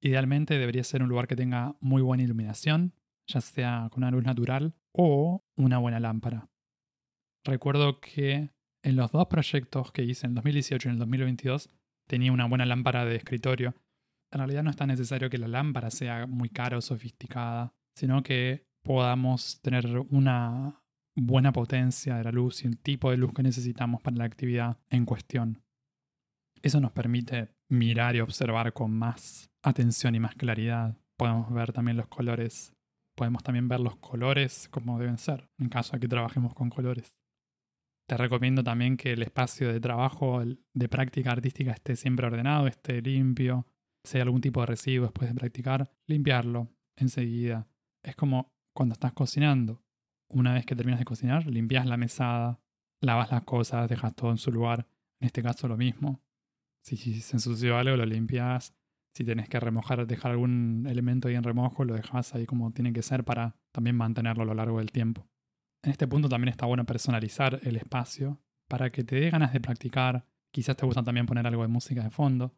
Idealmente 0.01 0.58
debería 0.58 0.84
ser 0.84 1.04
un 1.04 1.10
lugar 1.10 1.27
que 1.27 1.36
tenga 1.36 1.75
muy 1.82 2.01
buena 2.01 2.23
iluminación, 2.23 2.95
ya 3.27 3.41
sea 3.41 3.89
con 3.91 4.03
una 4.03 4.12
luz 4.12 4.23
natural 4.23 4.75
o 4.93 5.43
una 5.55 5.77
buena 5.77 5.99
lámpara. 5.99 6.49
Recuerdo 7.43 7.99
que 7.99 8.49
en 8.84 8.95
los 8.95 9.12
dos 9.12 9.27
proyectos 9.27 9.91
que 9.91 10.03
hice 10.03 10.25
en 10.25 10.31
el 10.31 10.36
2018 10.36 10.88
y 10.88 10.89
en 10.89 10.93
el 10.93 10.99
2022 10.99 11.69
tenía 12.07 12.31
una 12.31 12.47
buena 12.47 12.65
lámpara 12.65 13.05
de 13.05 13.15
escritorio. 13.15 13.75
En 14.31 14.39
realidad 14.39 14.63
no 14.63 14.69
es 14.69 14.75
tan 14.75 14.88
necesario 14.88 15.29
que 15.29 15.38
la 15.38 15.47
lámpara 15.47 15.91
sea 15.91 16.27
muy 16.27 16.49
cara 16.49 16.77
o 16.77 16.81
sofisticada, 16.81 17.73
sino 17.95 18.23
que 18.23 18.65
podamos 18.84 19.62
tener 19.62 19.88
una 20.10 20.81
buena 21.15 21.51
potencia 21.51 22.15
de 22.15 22.23
la 22.23 22.31
luz 22.31 22.63
y 22.63 22.67
el 22.67 22.77
tipo 22.77 23.12
de 23.12 23.17
luz 23.17 23.34
que 23.34 23.43
necesitamos 23.43 24.01
para 24.01 24.17
la 24.17 24.25
actividad 24.25 24.77
en 24.89 25.05
cuestión. 25.05 25.63
Eso 26.62 26.79
nos 26.79 26.91
permite 26.91 27.49
mirar 27.69 28.15
y 28.15 28.21
observar 28.21 28.73
con 28.73 28.91
más 28.91 29.49
atención 29.63 30.15
y 30.15 30.19
más 30.19 30.36
claridad. 30.36 30.97
Podemos 31.17 31.51
ver 31.53 31.73
también 31.73 31.97
los 31.97 32.07
colores. 32.07 32.73
Podemos 33.21 33.43
también 33.43 33.67
ver 33.67 33.79
los 33.81 33.97
colores 33.97 34.67
como 34.69 34.97
deben 34.97 35.19
ser, 35.19 35.47
en 35.60 35.69
caso 35.69 35.91
de 35.93 35.99
que 35.99 36.07
trabajemos 36.07 36.55
con 36.55 36.71
colores. 36.71 37.13
Te 38.10 38.17
recomiendo 38.17 38.63
también 38.63 38.97
que 38.97 39.12
el 39.12 39.21
espacio 39.21 39.71
de 39.71 39.79
trabajo 39.79 40.43
de 40.43 40.89
práctica 40.89 41.31
artística 41.31 41.69
esté 41.69 41.95
siempre 41.95 42.25
ordenado, 42.25 42.65
esté 42.65 42.99
limpio. 42.99 43.67
Si 44.03 44.17
hay 44.17 44.23
algún 44.23 44.41
tipo 44.41 44.62
de 44.62 44.65
residuo 44.65 45.05
después 45.05 45.29
de 45.29 45.36
practicar, 45.36 45.91
limpiarlo 46.07 46.69
enseguida. 46.95 47.67
Es 48.01 48.15
como 48.15 48.55
cuando 48.73 48.93
estás 48.93 49.13
cocinando. 49.13 49.84
Una 50.27 50.55
vez 50.55 50.65
que 50.65 50.75
terminas 50.75 50.97
de 50.97 51.05
cocinar, 51.05 51.45
limpias 51.45 51.86
la 51.86 51.97
mesada, 51.97 52.60
lavas 53.01 53.29
las 53.29 53.43
cosas, 53.43 53.88
dejas 53.88 54.15
todo 54.15 54.31
en 54.31 54.39
su 54.39 54.51
lugar. 54.51 54.88
En 55.19 55.27
este 55.27 55.43
caso 55.43 55.67
lo 55.67 55.77
mismo. 55.77 56.23
Si, 56.84 56.97
se 56.97 57.36
ensució 57.36 57.77
algo, 57.77 57.97
lo 57.97 58.05
limpias. 58.07 58.73
Si 59.13 59.26
tenés 59.26 59.50
que 59.50 59.60
remojar, 59.60 60.08
dejar 60.08 60.32
algún 60.32 60.86
elemento 60.88 61.28
ahí 61.28 61.36
en 61.36 61.43
remojo, 61.43 61.84
lo 61.84 61.95
dejas 61.95 62.34
ahí 62.34 62.45
como 62.45 62.71
tiene 62.71 62.93
que 62.93 63.02
ser 63.02 63.24
para 63.24 63.56
también 63.71 63.95
mantenerlo 63.95 64.43
a 64.43 64.45
lo 64.45 64.54
largo 64.54 64.80
del 64.80 64.91
tiempo. 64.91 65.28
En 65.84 65.91
este 65.91 66.08
punto 66.08 66.30
también 66.30 66.50
está 66.50 66.65
bueno 66.65 66.86
personalizar 66.86 67.60
el 67.63 67.76
espacio 67.76 68.39
para 68.67 68.91
que 68.91 69.04
te 69.04 69.19
dé 69.19 69.30
ganas 69.30 69.52
de 69.52 69.60
practicar. 69.60 70.26
Quizás 70.52 70.78
te 70.78 70.86
gusta 70.86 71.04
también 71.04 71.26
poner 71.26 71.45
algo 71.45 71.63
de 71.63 71.67
música 71.67 72.04
de 72.04 72.10
fondo. 72.10 72.56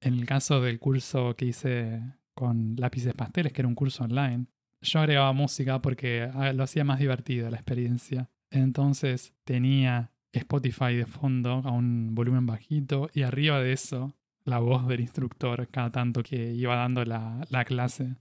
En 0.00 0.14
el 0.14 0.26
caso 0.26 0.60
del 0.60 0.78
curso 0.78 1.34
que 1.36 1.46
hice 1.46 2.02
con 2.34 2.74
lápices 2.76 3.14
pasteles, 3.14 3.52
que 3.52 3.62
era 3.62 3.68
un 3.68 3.74
curso 3.74 4.04
online, 4.04 4.46
yo 4.82 5.00
agregaba 5.00 5.32
música 5.32 5.80
porque 5.80 6.28
ah, 6.34 6.52
lo 6.52 6.64
hacía 6.64 6.84
más 6.84 6.98
divertido 6.98 7.48
la 7.48 7.56
experiencia. 7.56 8.28
Entonces 8.50 9.32
tenía 9.44 10.12
Spotify 10.32 10.94
de 10.94 11.06
fondo 11.06 11.62
a 11.64 11.70
un 11.70 12.14
volumen 12.14 12.46
bajito 12.46 13.08
y 13.14 13.22
arriba 13.22 13.60
de 13.60 13.72
eso 13.72 14.14
la 14.44 14.58
voz 14.58 14.86
del 14.86 15.00
instructor 15.00 15.68
cada 15.68 15.90
tanto 15.90 16.22
que 16.22 16.52
iba 16.52 16.76
dando 16.76 17.04
la, 17.04 17.46
la 17.50 17.64
clase. 17.64 18.16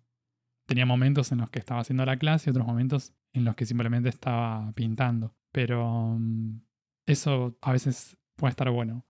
Tenía 0.65 0.85
momentos 0.85 1.31
en 1.31 1.39
los 1.39 1.49
que 1.49 1.59
estaba 1.59 1.81
haciendo 1.81 2.05
la 2.05 2.17
clase 2.17 2.49
y 2.49 2.51
otros 2.51 2.65
momentos 2.65 3.13
en 3.33 3.43
los 3.45 3.55
que 3.55 3.65
simplemente 3.65 4.09
estaba 4.09 4.71
pintando. 4.73 5.35
Pero 5.51 6.15
mm, 6.17 6.61
eso 7.07 7.57
a 7.61 7.71
veces 7.71 8.17
puede 8.37 8.51
estar 8.51 8.69
bueno. 8.69 9.05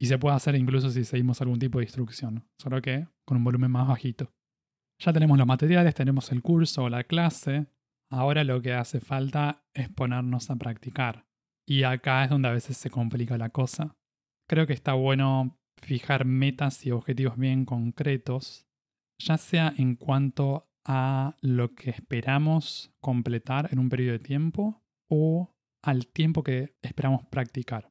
Y 0.00 0.06
se 0.06 0.18
puede 0.18 0.36
hacer 0.36 0.54
incluso 0.54 0.90
si 0.90 1.04
seguimos 1.04 1.40
algún 1.40 1.58
tipo 1.58 1.78
de 1.78 1.84
instrucción, 1.84 2.48
solo 2.60 2.80
que 2.80 3.08
con 3.24 3.36
un 3.36 3.44
volumen 3.44 3.70
más 3.70 3.88
bajito. 3.88 4.32
Ya 5.00 5.12
tenemos 5.12 5.38
los 5.38 5.46
materiales, 5.46 5.94
tenemos 5.94 6.30
el 6.30 6.42
curso 6.42 6.84
o 6.84 6.88
la 6.88 7.04
clase. 7.04 7.66
Ahora 8.10 8.44
lo 8.44 8.62
que 8.62 8.74
hace 8.74 9.00
falta 9.00 9.64
es 9.74 9.88
ponernos 9.88 10.50
a 10.50 10.56
practicar. 10.56 11.26
Y 11.66 11.82
acá 11.82 12.24
es 12.24 12.30
donde 12.30 12.48
a 12.48 12.52
veces 12.52 12.76
se 12.76 12.90
complica 12.90 13.36
la 13.36 13.50
cosa. 13.50 13.96
Creo 14.48 14.66
que 14.66 14.72
está 14.72 14.94
bueno 14.94 15.58
fijar 15.80 16.24
metas 16.24 16.84
y 16.84 16.90
objetivos 16.90 17.36
bien 17.36 17.64
concretos, 17.64 18.66
ya 19.18 19.38
sea 19.38 19.72
en 19.76 19.96
cuanto 19.96 20.68
a 20.84 21.36
lo 21.40 21.74
que 21.74 21.90
esperamos 21.90 22.92
completar 23.00 23.68
en 23.72 23.78
un 23.78 23.88
periodo 23.88 24.12
de 24.12 24.18
tiempo 24.18 24.82
o 25.10 25.54
al 25.82 26.06
tiempo 26.06 26.42
que 26.42 26.76
esperamos 26.82 27.26
practicar. 27.26 27.90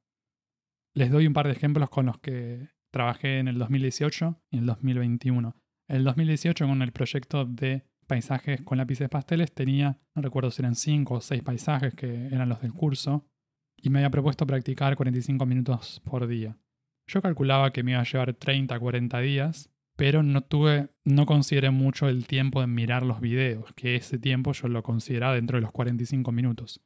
Les 0.96 1.12
doy 1.12 1.28
un 1.28 1.34
par 1.34 1.46
de 1.46 1.54
ejemplos 1.54 1.90
con 1.90 2.08
los 2.08 2.18
que 2.20 2.70
trabajé 2.92 3.40
en 3.40 3.48
el 3.48 3.60
2018 3.60 4.42
y 4.52 4.58
en 4.58 4.62
el 4.62 4.68
2021. 4.68 5.56
En 5.90 5.96
el 5.96 6.04
2018 6.04 6.68
con 6.68 6.82
el 6.82 6.92
proyecto 6.92 7.46
de 7.46 7.86
paisajes 8.08 8.62
con 8.62 8.78
lápices 8.78 9.10
pasteles 9.10 9.54
tenía, 9.54 10.00
no 10.16 10.22
recuerdo 10.22 10.50
si 10.50 10.62
eran 10.62 10.76
5 10.76 11.14
o 11.14 11.22
6 11.22 11.44
paisajes 11.44 11.94
que 11.94 12.28
eran 12.28 12.50
los 12.50 12.62
del 12.62 12.74
curso, 12.74 13.28
y 13.76 13.90
me 13.90 14.00
había 14.00 14.10
propuesto 14.10 14.48
practicar 14.48 14.96
45 14.96 15.46
minutos 15.46 16.02
por 16.04 16.26
día. 16.26 16.58
Yo 17.08 17.22
calculaba 17.22 17.72
que 17.72 17.84
me 17.84 17.92
iba 17.92 18.02
a 18.02 18.04
llevar 18.04 18.34
30 18.34 18.76
a 18.76 18.80
40 18.80 19.20
días 19.20 19.70
pero 19.98 20.22
no 20.22 20.42
tuve, 20.42 20.90
no 21.04 21.26
consideré 21.26 21.72
mucho 21.72 22.08
el 22.08 22.28
tiempo 22.28 22.62
de 22.62 22.68
mirar 22.68 23.04
los 23.04 23.20
videos, 23.20 23.74
que 23.74 23.96
ese 23.96 24.20
tiempo 24.20 24.54
yo 24.54 24.68
lo 24.68 24.84
consideraba 24.84 25.34
dentro 25.34 25.58
de 25.58 25.64
los 25.64 25.72
45 25.72 26.32
minutos. 26.32 26.80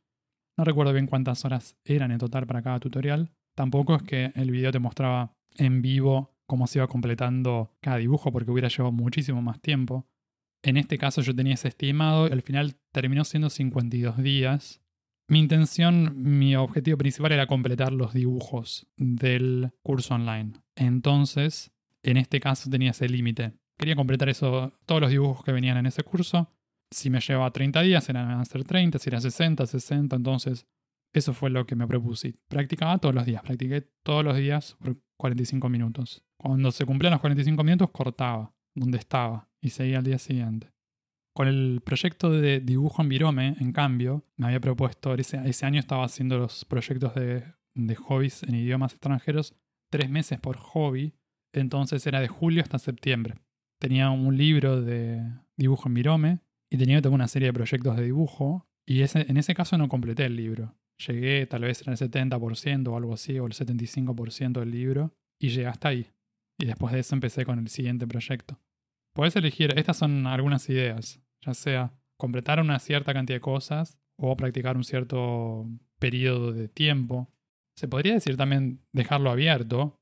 No 0.58 0.64
recuerdo 0.64 0.94
bien 0.94 1.08
cuántas 1.08 1.44
horas 1.44 1.76
eran 1.84 2.12
en 2.12 2.20
total 2.20 2.48
para 2.48 2.62
cada 2.62 2.80
tutorial. 2.80 3.30
Tampoco 3.54 3.96
es 3.96 4.04
que 4.04 4.32
el 4.36 4.50
video 4.50 4.72
te 4.72 4.80
mostraba 4.80 5.36
en 5.56 5.82
vivo 5.82 6.34
cómo 6.48 6.68
se 6.68 6.80
iba 6.80 6.88
completando 6.88 7.76
cada 7.82 7.98
dibujo, 7.98 8.32
porque 8.32 8.50
hubiera 8.50 8.70
llevado 8.70 8.94
muchísimo 8.94 9.42
más 9.42 9.60
tiempo. 9.60 10.08
En 10.64 10.78
este 10.78 10.98
caso 10.98 11.22
yo 11.22 11.36
tenía 11.36 11.56
ese 11.56 11.68
estimado 11.68 12.30
y 12.30 12.32
al 12.32 12.42
final 12.44 12.78
terminó 12.94 13.26
siendo 13.26 13.50
52 13.50 14.18
días. 14.24 14.81
Mi 15.32 15.40
intención, 15.40 16.12
mi 16.18 16.58
objetivo 16.58 16.98
principal 16.98 17.32
era 17.32 17.48
completar 17.48 17.94
los 17.94 18.14
dibujos 18.14 18.86
del 18.98 19.72
curso 19.82 20.16
online. 20.16 20.52
Entonces, 20.76 21.72
en 22.04 22.18
este 22.18 22.42
caso 22.42 22.70
tenía 22.70 22.92
ese 22.92 23.08
límite. 23.08 23.54
Quería 23.78 23.96
completar 23.96 24.28
eso, 24.28 24.74
todos 24.86 25.00
los 25.00 25.10
dibujos 25.10 25.42
que 25.46 25.54
venían 25.54 25.78
en 25.78 25.86
ese 25.86 26.04
curso. 26.04 26.50
Si 26.94 27.10
me 27.10 27.22
llevaba 27.22 27.50
30 27.50 27.82
días, 27.82 28.10
eran 28.10 28.30
a 28.30 28.44
ser 28.44 28.66
30, 28.66 29.00
si 29.00 29.10
era 29.10 29.22
60, 29.22 29.66
60. 29.68 30.18
Entonces, 30.18 30.68
eso 31.14 31.34
fue 31.34 31.50
lo 31.50 31.66
que 31.66 31.78
me 31.78 31.88
propuse. 31.88 32.36
Practicaba 32.50 32.98
todos 32.98 33.16
los 33.16 33.26
días, 33.26 33.42
practiqué 33.42 33.88
todos 34.04 34.26
los 34.26 34.36
días 34.36 34.76
por 34.82 34.98
45 35.16 35.70
minutos. 35.70 36.26
Cuando 36.36 36.72
se 36.72 36.86
cumplían 36.86 37.12
los 37.12 37.22
45 37.22 37.64
minutos, 37.64 37.90
cortaba 37.92 38.54
donde 38.76 38.98
estaba 38.98 39.48
y 39.62 39.70
seguía 39.70 40.00
al 40.00 40.04
día 40.04 40.18
siguiente. 40.18 40.74
Con 41.34 41.48
el 41.48 41.82
proyecto 41.84 42.30
de 42.30 42.60
dibujo 42.60 43.02
en 43.02 43.10
Virome, 43.10 43.56
en 43.60 43.72
cambio, 43.72 44.26
me 44.36 44.48
había 44.48 44.60
propuesto, 44.60 45.14
ese, 45.14 45.66
año 45.66 45.80
estaba 45.80 46.04
haciendo 46.04 46.38
los 46.38 46.66
proyectos 46.66 47.16
de, 47.16 47.44
de 47.74 47.96
hobbies 47.96 48.44
en 48.44 48.56
idiomas 48.56 48.94
extranjeros, 48.94 49.56
tres 49.90 50.10
meses 50.10 50.40
por 50.40 50.58
hobby, 50.58 51.14
entonces 51.54 52.06
era 52.06 52.20
de 52.20 52.28
julio 52.28 52.62
hasta 52.62 52.80
septiembre. 52.80 53.36
Tenía 53.80 54.10
un 54.10 54.38
libro 54.38 54.82
de 54.82 55.24
dibujo 55.58 55.90
en 55.90 55.94
Mirome 55.94 56.40
y 56.70 56.78
tenía 56.78 57.02
toda 57.02 57.16
una 57.16 57.28
serie 57.28 57.48
de 57.48 57.54
proyectos 57.54 57.98
de 57.98 58.04
dibujo. 58.04 58.68
Y 58.86 59.02
ese, 59.02 59.26
en 59.28 59.38
ese 59.38 59.56
caso 59.56 59.78
no 59.78 59.90
completé 59.90 60.26
el 60.26 60.36
libro. 60.36 60.76
Llegué 61.08 61.46
tal 61.48 61.64
vez 61.64 61.86
en 61.86 61.94
el 61.94 61.98
70% 61.98 62.88
o 62.88 62.98
algo 62.98 63.14
así, 63.14 63.40
o 63.40 63.48
el 63.48 63.54
75% 63.54 64.60
del 64.60 64.72
libro, 64.72 65.14
y 65.40 65.50
llegué 65.50 65.68
hasta 65.68 65.90
ahí. 65.90 66.12
Y 66.60 66.66
después 66.66 66.94
de 66.94 67.00
eso 67.00 67.16
empecé 67.16 67.46
con 67.46 67.60
el 67.60 67.68
siguiente 67.70 68.06
proyecto. 68.06 68.60
Puedes 69.14 69.36
elegir, 69.36 69.74
estas 69.78 69.98
son 69.98 70.26
algunas 70.28 70.70
ideas, 70.70 71.22
ya 71.46 71.54
sea 71.54 71.94
completar 72.18 72.60
una 72.60 72.80
cierta 72.80 73.14
cantidad 73.14 73.38
de 73.38 73.42
cosas 73.42 73.98
o 74.18 74.38
practicar 74.38 74.78
un 74.78 74.84
cierto 74.84 75.68
periodo 76.00 76.52
de 76.54 76.68
tiempo. 76.70 77.30
Se 77.76 77.88
podría 77.88 78.14
decir 78.14 78.38
también 78.38 78.82
dejarlo 78.94 79.32
abierto, 79.32 79.98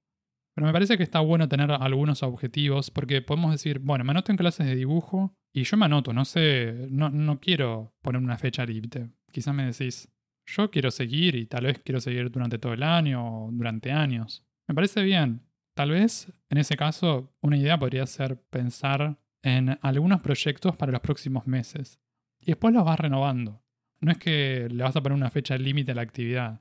Pero 0.56 0.68
me 0.68 0.74
parece 0.74 0.98
que 0.98 1.04
está 1.04 1.22
bueno 1.22 1.48
tener 1.48 1.72
algunos 1.72 2.22
objetivos 2.22 2.92
porque 2.92 3.22
podemos 3.22 3.52
decir, 3.52 3.80
bueno, 3.80 4.04
me 4.04 4.12
anoto 4.12 4.32
en 4.32 4.38
clases 4.38 4.68
de 4.68 4.76
dibujo 4.76 5.34
y 5.54 5.64
yo 5.64 5.78
me 5.78 5.86
anoto, 5.86 6.12
no 6.12 6.26
sé, 6.26 6.88
no, 6.90 7.10
no 7.10 7.40
quiero 7.40 7.94
poner 8.02 8.22
una 8.22 8.38
fecha 8.38 8.66
límite. 8.66 9.10
Quizás 9.32 9.56
me 9.56 9.66
decís, 9.66 10.12
yo 10.46 10.70
quiero 10.70 10.92
seguir 10.92 11.36
y 11.36 11.46
tal 11.46 11.66
vez 11.66 11.80
quiero 11.80 12.02
seguir 12.02 12.30
durante 12.30 12.60
todo 12.60 12.74
el 12.74 12.84
año 12.84 13.46
o 13.46 13.52
durante 13.54 13.92
años. 13.92 14.46
Me 14.68 14.76
parece 14.76 15.02
bien. 15.04 15.42
Tal 15.80 15.92
vez, 15.92 16.30
en 16.50 16.58
ese 16.58 16.76
caso, 16.76 17.34
una 17.40 17.56
idea 17.56 17.80
podría 17.80 18.06
ser 18.06 18.38
pensar 18.50 19.18
en 19.42 19.80
algunos 19.82 20.20
proyectos 20.20 20.76
para 20.76 20.92
los 20.92 21.00
próximos 21.00 21.48
meses. 21.48 22.02
Y 22.38 22.48
después 22.48 22.74
los 22.74 22.84
vas 22.84 23.00
renovando. 23.00 23.64
No 24.02 24.12
es 24.12 24.18
que 24.18 24.68
le 24.70 24.84
vas 24.84 24.98
a 24.98 25.02
poner 25.02 25.18
una 25.18 25.30
fecha 25.30 25.58
límite 25.58 25.94
a 25.94 25.96
la 25.96 26.02
actividad. 26.02 26.60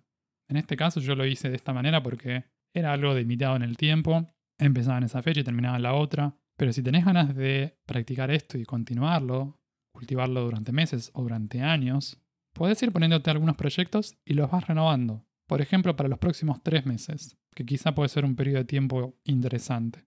En 0.49 0.57
este 0.57 0.77
caso 0.77 1.01
yo 1.01 1.17
lo 1.17 1.27
hice 1.27 1.51
de 1.51 1.57
esta 1.57 1.73
manera 1.73 2.01
porque 2.01 2.45
era 2.73 2.93
algo 2.93 3.13
limitado 3.13 3.57
en 3.57 3.63
el 3.63 3.77
tiempo. 3.77 4.33
Empezaba 4.57 4.99
en 4.99 5.05
esa 5.07 5.21
fecha 5.21 5.41
y 5.41 5.45
terminaba 5.45 5.79
en 5.79 5.83
la 5.83 5.95
otra. 5.95 6.37
Pero 6.57 6.73
si 6.73 6.85
tenés 6.85 7.05
ganas 7.05 7.35
de 7.35 7.77
practicar 7.87 8.31
esto 8.31 8.57
y 8.57 8.65
continuarlo, 8.65 9.59
cultivarlo 9.93 10.45
durante 10.45 10.71
meses 10.71 11.11
o 11.13 11.23
durante 11.23 11.61
años, 11.61 12.23
puedes 12.53 12.81
ir 12.85 12.93
poniéndote 12.93 13.33
algunos 13.33 13.57
proyectos 13.57 14.17
y 14.25 14.35
los 14.35 14.49
vas 14.49 14.69
renovando. 14.69 15.27
Por 15.49 15.61
ejemplo, 15.61 15.97
para 15.97 16.09
los 16.09 16.21
próximos 16.21 16.63
tres 16.63 16.87
meses, 16.87 17.37
que 17.59 17.67
quizá 17.67 17.93
puede 17.93 18.09
ser 18.09 18.25
un 18.25 18.37
periodo 18.37 18.59
de 18.59 18.67
tiempo 18.67 19.17
interesante. 19.25 20.07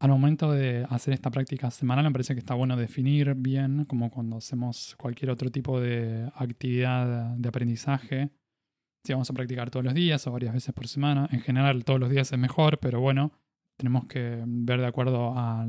Al 0.00 0.08
momento 0.08 0.50
de 0.50 0.86
hacer 0.88 1.12
esta 1.12 1.30
práctica 1.30 1.70
semanal 1.70 2.06
me 2.06 2.10
parece 2.10 2.32
que 2.32 2.38
está 2.38 2.54
bueno 2.54 2.74
definir 2.74 3.34
bien, 3.34 3.84
como 3.84 4.10
cuando 4.10 4.38
hacemos 4.38 4.96
cualquier 4.96 5.30
otro 5.30 5.50
tipo 5.50 5.78
de 5.78 6.32
actividad 6.34 7.36
de 7.36 7.48
aprendizaje, 7.50 8.30
si 9.04 9.12
vamos 9.12 9.28
a 9.28 9.34
practicar 9.34 9.68
todos 9.68 9.84
los 9.84 9.92
días 9.92 10.26
o 10.26 10.32
varias 10.32 10.54
veces 10.54 10.72
por 10.72 10.88
semana. 10.88 11.28
En 11.32 11.40
general 11.40 11.84
todos 11.84 12.00
los 12.00 12.08
días 12.08 12.32
es 12.32 12.38
mejor, 12.38 12.78
pero 12.78 12.98
bueno, 13.02 13.30
tenemos 13.76 14.06
que 14.06 14.42
ver 14.46 14.80
de 14.80 14.86
acuerdo 14.86 15.34
a 15.36 15.66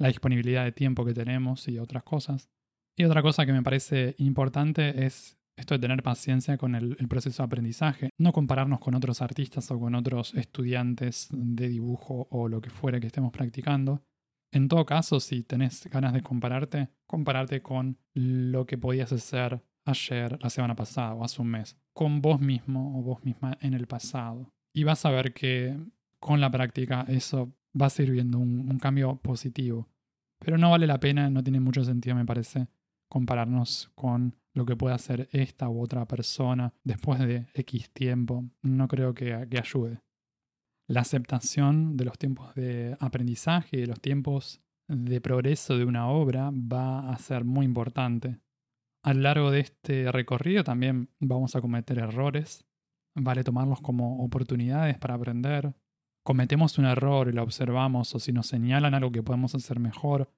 la 0.00 0.08
disponibilidad 0.08 0.64
de 0.64 0.72
tiempo 0.72 1.04
que 1.04 1.14
tenemos 1.14 1.68
y 1.68 1.78
otras 1.78 2.02
cosas. 2.02 2.50
Y 2.96 3.04
otra 3.04 3.22
cosa 3.22 3.46
que 3.46 3.52
me 3.52 3.62
parece 3.62 4.16
importante 4.18 5.06
es 5.06 5.37
esto 5.58 5.74
de 5.74 5.80
tener 5.80 6.02
paciencia 6.02 6.56
con 6.56 6.74
el, 6.74 6.96
proceso 7.08 7.42
de 7.42 7.46
aprendizaje, 7.46 8.10
no 8.18 8.32
compararnos 8.32 8.80
con 8.80 8.94
otros 8.94 9.20
artistas 9.22 9.70
o 9.70 9.78
con 9.78 9.94
otros 9.94 10.34
estudiantes 10.34 11.28
de 11.32 11.68
dibujo 11.68 12.28
o 12.30 12.48
lo 12.48 12.60
que 12.60 12.70
fuera 12.70 13.00
que 13.00 13.08
estemos 13.08 13.32
practicando. 13.32 14.02
En 14.52 14.68
todo 14.68 14.86
caso, 14.86 15.20
si 15.20 15.42
tenés 15.42 15.86
ganas 15.90 16.14
de 16.14 16.22
compararte, 16.22 16.88
compararte 17.06 17.60
con 17.60 17.98
lo 18.14 18.66
que 18.66 18.78
podías 18.78 19.12
hacer 19.12 19.62
ayer, 19.84 20.38
la 20.42 20.50
semana 20.50 20.76
pasada 20.76 21.14
o 21.14 21.24
hace 21.24 21.42
un 21.42 21.48
mes, 21.48 21.76
con 21.92 22.22
vos 22.22 22.40
mismo 22.40 22.98
o 22.98 23.02
vos 23.02 23.24
misma 23.24 23.58
en 23.60 23.74
el 23.74 23.86
pasado. 23.86 24.52
Y 24.72 24.84
vas 24.84 25.04
a 25.04 25.10
ver 25.10 25.34
que 25.34 25.76
con 26.20 26.40
la 26.40 26.50
práctica 26.50 27.04
eso 27.08 27.52
va 27.80 27.86
a 27.86 28.02
viendo 28.02 28.38
un 28.38 28.78
cambio 28.78 29.16
positivo. 29.16 29.88
Pero 30.38 30.56
no 30.56 30.70
vale 30.70 30.86
la 30.86 31.00
pena, 31.00 31.30
no 31.30 31.42
tiene 31.42 31.60
mucho 31.60 31.84
sentido, 31.84 32.14
me 32.14 32.24
parece, 32.24 32.68
compararnos 33.08 33.90
con 33.94 34.36
lo 34.58 34.66
que 34.66 34.76
puede 34.76 34.94
hacer 34.94 35.28
esta 35.32 35.68
u 35.68 35.80
otra 35.80 36.06
persona 36.06 36.74
después 36.84 37.20
de 37.20 37.46
X 37.54 37.90
tiempo, 37.90 38.44
no 38.60 38.88
creo 38.88 39.14
que, 39.14 39.46
que 39.48 39.58
ayude. 39.58 40.00
La 40.88 41.02
aceptación 41.02 41.96
de 41.96 42.04
los 42.04 42.18
tiempos 42.18 42.54
de 42.54 42.96
aprendizaje 42.98 43.76
y 43.76 43.80
de 43.82 43.86
los 43.86 44.00
tiempos 44.00 44.60
de 44.88 45.20
progreso 45.20 45.78
de 45.78 45.84
una 45.84 46.08
obra 46.08 46.50
va 46.52 47.10
a 47.10 47.18
ser 47.18 47.44
muy 47.44 47.64
importante. 47.64 48.40
A 49.04 49.14
lo 49.14 49.20
largo 49.20 49.50
de 49.50 49.60
este 49.60 50.10
recorrido 50.10 50.64
también 50.64 51.10
vamos 51.20 51.54
a 51.54 51.60
cometer 51.60 51.98
errores. 51.98 52.64
Vale 53.14 53.44
tomarlos 53.44 53.80
como 53.80 54.24
oportunidades 54.24 54.98
para 54.98 55.14
aprender. 55.14 55.74
Cometemos 56.24 56.78
un 56.78 56.86
error 56.86 57.28
y 57.28 57.32
lo 57.32 57.42
observamos 57.42 58.14
o 58.14 58.18
si 58.18 58.32
nos 58.32 58.48
señalan 58.48 58.94
algo 58.94 59.12
que 59.12 59.22
podemos 59.22 59.54
hacer 59.54 59.78
mejor, 59.78 60.32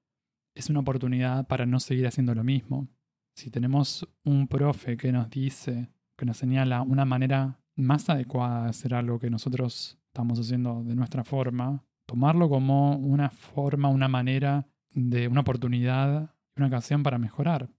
es 0.55 0.69
una 0.69 0.81
oportunidad 0.81 1.47
para 1.47 1.65
no 1.65 1.79
seguir 1.79 2.05
haciendo 2.07 2.35
lo 2.35 2.43
mismo 2.43 2.87
si 3.35 3.49
tenemos 3.49 4.07
un 4.23 4.47
profe 4.47 4.97
que 4.97 5.11
nos 5.11 5.29
dice, 5.29 5.89
que 6.17 6.25
nos 6.25 6.37
señala 6.37 6.81
una 6.81 7.05
manera 7.05 7.59
más 7.75 8.09
adecuada 8.09 8.63
de 8.63 8.69
hacer 8.69 8.93
algo 8.93 9.19
que 9.19 9.29
nosotros 9.29 9.97
estamos 10.07 10.39
haciendo 10.39 10.83
de 10.83 10.95
nuestra 10.95 11.23
forma, 11.23 11.83
tomarlo 12.05 12.49
como 12.49 12.97
una 12.97 13.29
forma, 13.29 13.89
una 13.89 14.07
manera 14.07 14.67
de 14.93 15.27
una 15.27 15.41
oportunidad, 15.41 16.35
una 16.57 16.67
ocasión 16.67 17.03
para 17.03 17.17
mejorar. 17.17 17.69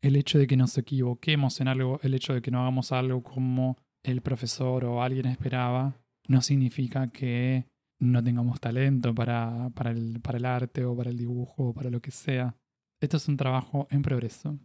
El 0.00 0.16
hecho 0.16 0.38
de 0.38 0.48
que 0.48 0.56
nos 0.56 0.76
equivoquemos 0.76 1.60
en 1.60 1.68
algo, 1.68 2.00
el 2.02 2.14
hecho 2.14 2.34
de 2.34 2.42
que 2.42 2.50
no 2.50 2.60
hagamos 2.60 2.90
algo 2.90 3.22
como 3.22 3.76
el 4.02 4.20
profesor 4.20 4.84
o 4.84 5.02
alguien 5.02 5.26
esperaba, 5.26 5.96
no 6.26 6.42
significa 6.42 7.08
que 7.08 7.68
no 8.00 8.22
tengamos 8.22 8.60
talento 8.60 9.14
para, 9.14 9.70
para, 9.74 9.92
el, 9.92 10.20
para 10.20 10.38
el 10.38 10.44
arte 10.44 10.84
o 10.84 10.96
para 10.96 11.10
el 11.10 11.16
dibujo 11.16 11.68
o 11.68 11.72
para 11.72 11.88
lo 11.88 12.00
que 12.00 12.10
sea. 12.10 12.56
Esto 13.00 13.16
es 13.16 13.28
un 13.28 13.36
trabajo 13.36 13.86
en 13.90 14.02
progreso 14.02 14.58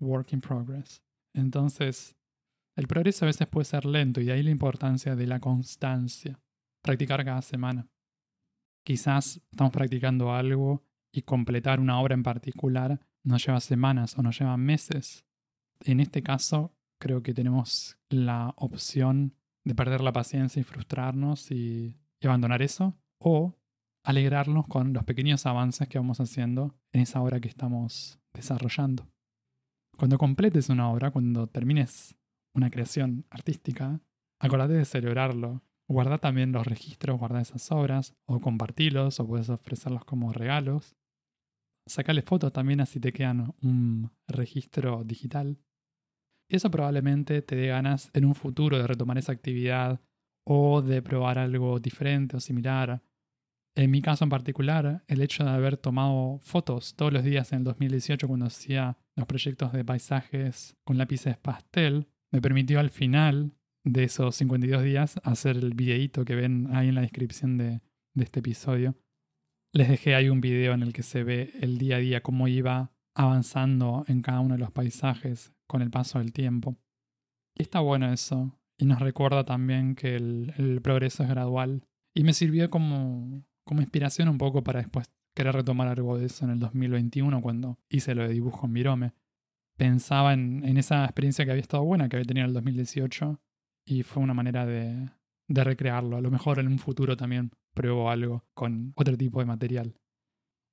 work 0.00 0.32
in 0.32 0.40
progress. 0.40 1.02
Entonces, 1.34 2.16
el 2.76 2.86
progreso 2.86 3.24
a 3.24 3.26
veces 3.26 3.46
puede 3.48 3.64
ser 3.64 3.84
lento 3.84 4.20
y 4.20 4.24
de 4.24 4.32
ahí 4.32 4.42
la 4.42 4.50
importancia 4.50 5.16
de 5.16 5.26
la 5.26 5.40
constancia. 5.40 6.40
Practicar 6.82 7.24
cada 7.24 7.42
semana. 7.42 7.88
Quizás 8.84 9.40
estamos 9.50 9.72
practicando 9.72 10.32
algo 10.32 10.84
y 11.12 11.22
completar 11.22 11.80
una 11.80 12.00
obra 12.00 12.14
en 12.14 12.22
particular 12.22 13.00
nos 13.24 13.44
lleva 13.44 13.60
semanas 13.60 14.16
o 14.16 14.22
nos 14.22 14.38
lleva 14.38 14.56
meses. 14.56 15.26
En 15.80 16.00
este 16.00 16.22
caso, 16.22 16.72
creo 16.98 17.22
que 17.22 17.34
tenemos 17.34 17.98
la 18.08 18.54
opción 18.56 19.34
de 19.64 19.74
perder 19.74 20.00
la 20.00 20.12
paciencia 20.12 20.60
y 20.60 20.64
frustrarnos 20.64 21.50
y, 21.50 21.98
y 22.20 22.26
abandonar 22.26 22.62
eso, 22.62 22.96
o 23.18 23.58
alegrarnos 24.04 24.66
con 24.66 24.92
los 24.92 25.04
pequeños 25.04 25.44
avances 25.46 25.88
que 25.88 25.98
vamos 25.98 26.20
haciendo 26.20 26.74
en 26.92 27.02
esa 27.02 27.20
obra 27.20 27.40
que 27.40 27.48
estamos 27.48 28.18
desarrollando. 28.32 29.06
Cuando 29.98 30.16
completes 30.16 30.68
una 30.68 30.88
obra, 30.92 31.10
cuando 31.10 31.48
termines 31.48 32.16
una 32.54 32.70
creación 32.70 33.26
artística, 33.30 34.00
acordate 34.38 34.74
de 34.74 34.84
celebrarlo. 34.84 35.64
Guarda 35.88 36.18
también 36.18 36.52
los 36.52 36.64
registros, 36.64 37.18
guarda 37.18 37.40
esas 37.40 37.72
obras, 37.72 38.14
o 38.24 38.40
compartilos, 38.40 39.18
o 39.18 39.26
puedes 39.26 39.48
ofrecerlos 39.48 40.04
como 40.04 40.32
regalos. 40.32 40.94
Sacale 41.84 42.22
fotos 42.22 42.52
también 42.52 42.80
así 42.80 43.00
te 43.00 43.12
quedan 43.12 43.54
un 43.60 44.12
registro 44.28 45.02
digital. 45.02 45.58
Eso 46.48 46.70
probablemente 46.70 47.42
te 47.42 47.56
dé 47.56 47.66
ganas 47.66 48.10
en 48.12 48.24
un 48.24 48.36
futuro 48.36 48.78
de 48.78 48.86
retomar 48.86 49.18
esa 49.18 49.32
actividad 49.32 50.00
o 50.46 50.80
de 50.80 51.02
probar 51.02 51.40
algo 51.40 51.80
diferente 51.80 52.36
o 52.36 52.40
similar 52.40 53.02
en 53.78 53.92
mi 53.92 54.02
caso 54.02 54.24
en 54.24 54.30
particular, 54.30 55.04
el 55.06 55.22
hecho 55.22 55.44
de 55.44 55.50
haber 55.50 55.76
tomado 55.76 56.40
fotos 56.42 56.96
todos 56.96 57.12
los 57.12 57.22
días 57.22 57.52
en 57.52 57.58
el 57.58 57.64
2018 57.64 58.26
cuando 58.26 58.46
hacía 58.46 58.98
los 59.18 59.26
proyectos 59.26 59.72
de 59.72 59.84
paisajes 59.84 60.76
con 60.84 60.96
lápices 60.96 61.36
pastel, 61.36 62.06
me 62.30 62.40
permitió 62.40 62.78
al 62.78 62.90
final 62.90 63.52
de 63.84 64.04
esos 64.04 64.36
52 64.36 64.84
días 64.84 65.20
hacer 65.24 65.56
el 65.56 65.74
videíto 65.74 66.24
que 66.24 66.36
ven 66.36 66.68
ahí 66.72 66.88
en 66.88 66.94
la 66.94 67.00
descripción 67.00 67.58
de, 67.58 67.80
este 68.14 68.40
episodio. 68.40 68.96
Les 69.72 69.88
dejé 69.88 70.14
ahí 70.16 70.28
un 70.28 70.40
video 70.40 70.72
en 70.72 70.82
el 70.82 70.92
que 70.92 71.04
se 71.04 71.22
ve 71.22 71.52
el 71.60 71.78
día 71.78 71.96
a 71.96 72.00
día 72.00 72.22
cómo 72.22 72.48
iba 72.48 72.92
avanzando 73.14 74.04
en 74.08 74.22
cada 74.22 74.40
uno 74.40 74.54
de 74.54 74.60
los 74.60 74.72
paisajes 74.72 75.52
con 75.68 75.82
el 75.82 75.90
paso 75.90 76.18
del 76.18 76.32
tiempo. 76.32 76.76
Y 77.56 77.62
está 77.62 77.78
bueno 77.78 78.12
eso. 78.12 78.58
Y 78.76 78.86
nos 78.86 78.98
recuerda 78.98 79.44
también 79.44 79.94
que 79.94 80.16
el, 80.16 80.52
el 80.56 80.80
progreso 80.80 81.22
es 81.22 81.28
gradual. 81.28 81.84
Y 82.12 82.24
me 82.24 82.32
sirvió 82.32 82.70
como, 82.70 83.44
como 83.64 83.82
inspiración 83.82 84.28
un 84.28 84.38
poco 84.38 84.64
para 84.64 84.80
después 84.80 85.06
querer 85.38 85.54
retomar 85.54 85.86
algo 85.86 86.18
de 86.18 86.26
eso 86.26 86.44
en 86.44 86.50
el 86.50 86.58
2021 86.58 87.40
cuando 87.40 87.78
hice 87.88 88.12
lo 88.16 88.24
de 88.24 88.30
dibujo 88.30 88.66
en 88.66 88.72
Virome. 88.72 89.12
Pensaba 89.76 90.32
en, 90.32 90.76
esa 90.76 91.04
experiencia 91.04 91.44
que 91.44 91.52
había 91.52 91.62
estado 91.62 91.84
buena, 91.84 92.08
que 92.08 92.16
había 92.16 92.26
tenido 92.26 92.42
en 92.42 92.48
el 92.48 92.54
2018, 92.54 93.40
y 93.86 94.02
fue 94.02 94.20
una 94.20 94.34
manera 94.34 94.66
de, 94.66 95.08
recrearlo. 95.46 96.16
A 96.16 96.20
lo 96.20 96.32
mejor 96.32 96.58
en 96.58 96.66
un 96.66 96.80
futuro 96.80 97.16
también 97.16 97.52
pruebo 97.72 98.10
algo 98.10 98.46
con 98.52 98.92
otro 98.96 99.16
tipo 99.16 99.38
de 99.38 99.46
material. 99.46 99.94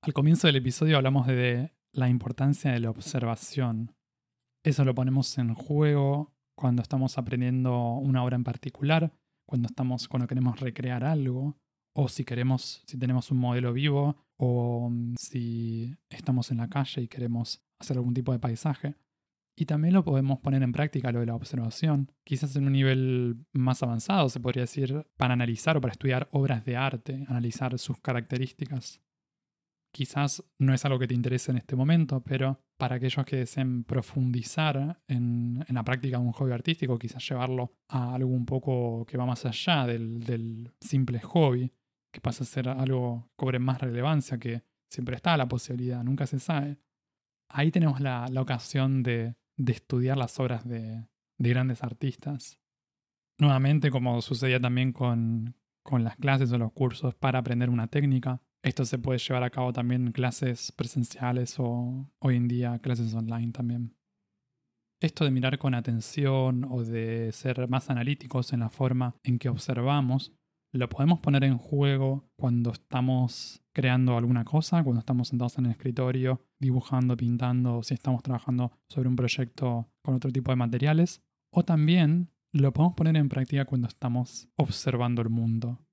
Al 0.01 0.13
comienzo 0.13 0.47
del 0.47 0.55
episodio 0.55 0.97
hablamos 0.97 1.27
de 1.27 1.71
la 1.91 2.09
importancia 2.09 2.71
de 2.71 2.79
la 2.79 2.89
observación. 2.89 3.95
Eso 4.63 4.83
lo 4.83 4.95
ponemos 4.95 5.37
en 5.37 5.53
juego 5.53 6.33
cuando 6.55 6.81
estamos 6.81 7.19
aprendiendo 7.19 7.97
una 7.97 8.23
obra 8.23 8.35
en 8.35 8.43
particular, 8.43 9.13
cuando 9.45 9.67
estamos 9.67 10.07
cuando 10.07 10.25
queremos 10.25 10.59
recrear 10.59 11.03
algo 11.03 11.55
o 11.97 12.09
si 12.09 12.25
queremos, 12.25 12.83
si 12.85 12.97
tenemos 12.97 13.31
un 13.31 13.37
modelo 13.37 13.73
vivo, 13.73 14.17
o 14.37 14.89
mm, 14.89 15.15
si 15.17 15.95
estamos 16.09 16.51
en 16.51 16.57
la 16.57 16.69
calle 16.69 17.01
y 17.01 17.07
queremos 17.07 17.63
hacer 17.79 17.97
algún 17.97 18.13
tipo 18.13 18.31
de 18.33 18.39
paisaje. 18.39 18.95
Y 19.57 19.65
también 19.65 19.93
lo 19.93 20.03
podemos 20.03 20.39
poner 20.39 20.61
en 20.63 20.73
práctica 20.73 21.13
lo 21.13 21.21
de 21.21 21.27
la 21.27 21.35
observación, 21.35 22.11
quizás 22.25 22.53
en 22.57 22.65
un 22.65 22.73
nivel 22.73 23.45
más 23.53 23.81
avanzado, 23.81 24.27
se 24.27 24.41
podría 24.41 24.63
decir, 24.63 25.07
para 25.15 25.33
analizar 25.33 25.77
o 25.77 25.81
para 25.81 25.93
estudiar 25.93 26.27
obras 26.31 26.65
de 26.65 26.75
arte, 26.75 27.25
analizar 27.29 27.79
sus 27.79 27.99
características. 28.01 29.01
quizás 29.93 30.43
no 30.59 30.73
es 30.73 30.83
algo 30.83 30.99
que 30.99 31.07
te 31.07 31.13
interese 31.13 31.51
en 31.51 31.57
este 31.57 31.77
momento, 31.77 32.21
pero 32.21 32.59
para 32.77 32.97
aquellos 32.97 33.25
que 33.25 33.37
deseen 33.37 33.85
profundizar 33.85 34.99
en, 35.07 35.65
la 35.69 35.83
práctica 35.83 36.17
de 36.17 36.25
un 36.25 36.33
hobby 36.33 36.51
artístico, 36.51 36.99
quizás 36.99 37.25
llevarlo 37.27 37.77
a 37.87 38.13
algo 38.13 38.31
un 38.31 38.45
poco 38.45 39.05
que 39.05 39.17
va 39.17 39.25
más 39.25 39.45
allá 39.45 39.85
del, 39.87 40.73
simple 40.81 41.21
hobby, 41.21 41.71
que 42.15 42.21
pasa 42.21 42.45
a 42.45 42.47
ser 42.47 42.69
algo 42.69 43.27
que 43.27 43.35
cobre 43.35 43.59
más 43.59 43.81
relevancia, 43.81 44.37
que 44.37 44.63
siempre 44.89 45.17
está 45.17 45.35
la 45.35 45.49
posibilidad, 45.49 46.01
nunca 46.01 46.25
se 46.25 46.39
sabe. 46.39 46.77
Ahí 47.49 47.71
tenemos 47.71 47.99
la, 47.99 48.25
ocasión 48.37 49.03
de, 49.03 49.35
estudiar 49.57 50.15
las 50.15 50.39
obras 50.39 50.65
de, 50.65 51.05
grandes 51.37 51.83
artistas. 51.83 52.57
Nuevamente, 53.37 53.91
como 53.91 54.21
sucedía 54.21 54.61
también 54.61 54.93
con, 54.93 55.57
con 55.83 56.05
las 56.05 56.15
clases 56.15 56.53
o 56.53 56.57
los 56.57 56.71
cursos 56.71 57.13
para 57.15 57.39
aprender 57.39 57.69
una 57.69 57.87
técnica, 57.87 58.41
esto 58.63 58.85
se 58.85 58.97
puede 58.97 59.19
llevar 59.19 59.43
a 59.43 59.49
cabo 59.49 59.73
también 59.73 60.07
en 60.07 60.11
clases 60.13 60.71
presenciales 60.71 61.55
o 61.59 62.09
hoy 62.19 62.37
en 62.37 62.47
día 62.47 62.79
clases 62.79 63.13
online 63.13 63.51
también. 63.51 63.93
Esto 65.01 65.25
de 65.25 65.31
mirar 65.31 65.57
con 65.57 65.75
atención 65.75 66.63
o 66.63 66.81
de 66.81 67.33
ser 67.33 67.67
más 67.67 67.89
analíticos 67.89 68.53
en 68.53 68.61
la 68.61 68.69
forma 68.69 69.17
en 69.23 69.37
que 69.37 69.49
observamos, 69.49 70.31
lo 70.75 70.89
podemos 70.89 71.19
poner 71.19 71.43
en 71.45 71.57
juego 71.57 72.29
cuando 72.35 72.71
estamos 72.71 73.63
creando 73.73 74.17
alguna 74.17 74.43
cosa, 74.43 74.83
cuando 74.83 74.99
estamos 74.99 75.29
sentados 75.29 75.57
en 75.57 75.65
el 75.65 75.71
escritorio, 75.71 76.41
dibujando, 76.59 77.15
pintando, 77.15 77.81
si 77.81 77.93
estamos 77.93 78.21
trabajando 78.23 78.71
sobre 78.89 79.07
un 79.07 79.15
proyecto 79.15 79.89
con 80.01 80.15
otro 80.15 80.31
tipo 80.31 80.51
de 80.51 80.57
materiales, 80.57 81.21
o 81.49 81.63
también 81.63 82.29
lo 82.51 82.73
podemos 82.73 82.95
poner 82.95 83.15
en 83.15 83.29
práctica 83.29 83.65
cuando 83.65 83.87
estamos 83.87 84.49
observando 84.55 85.21
el 85.21 85.29
mundo, 85.29 85.85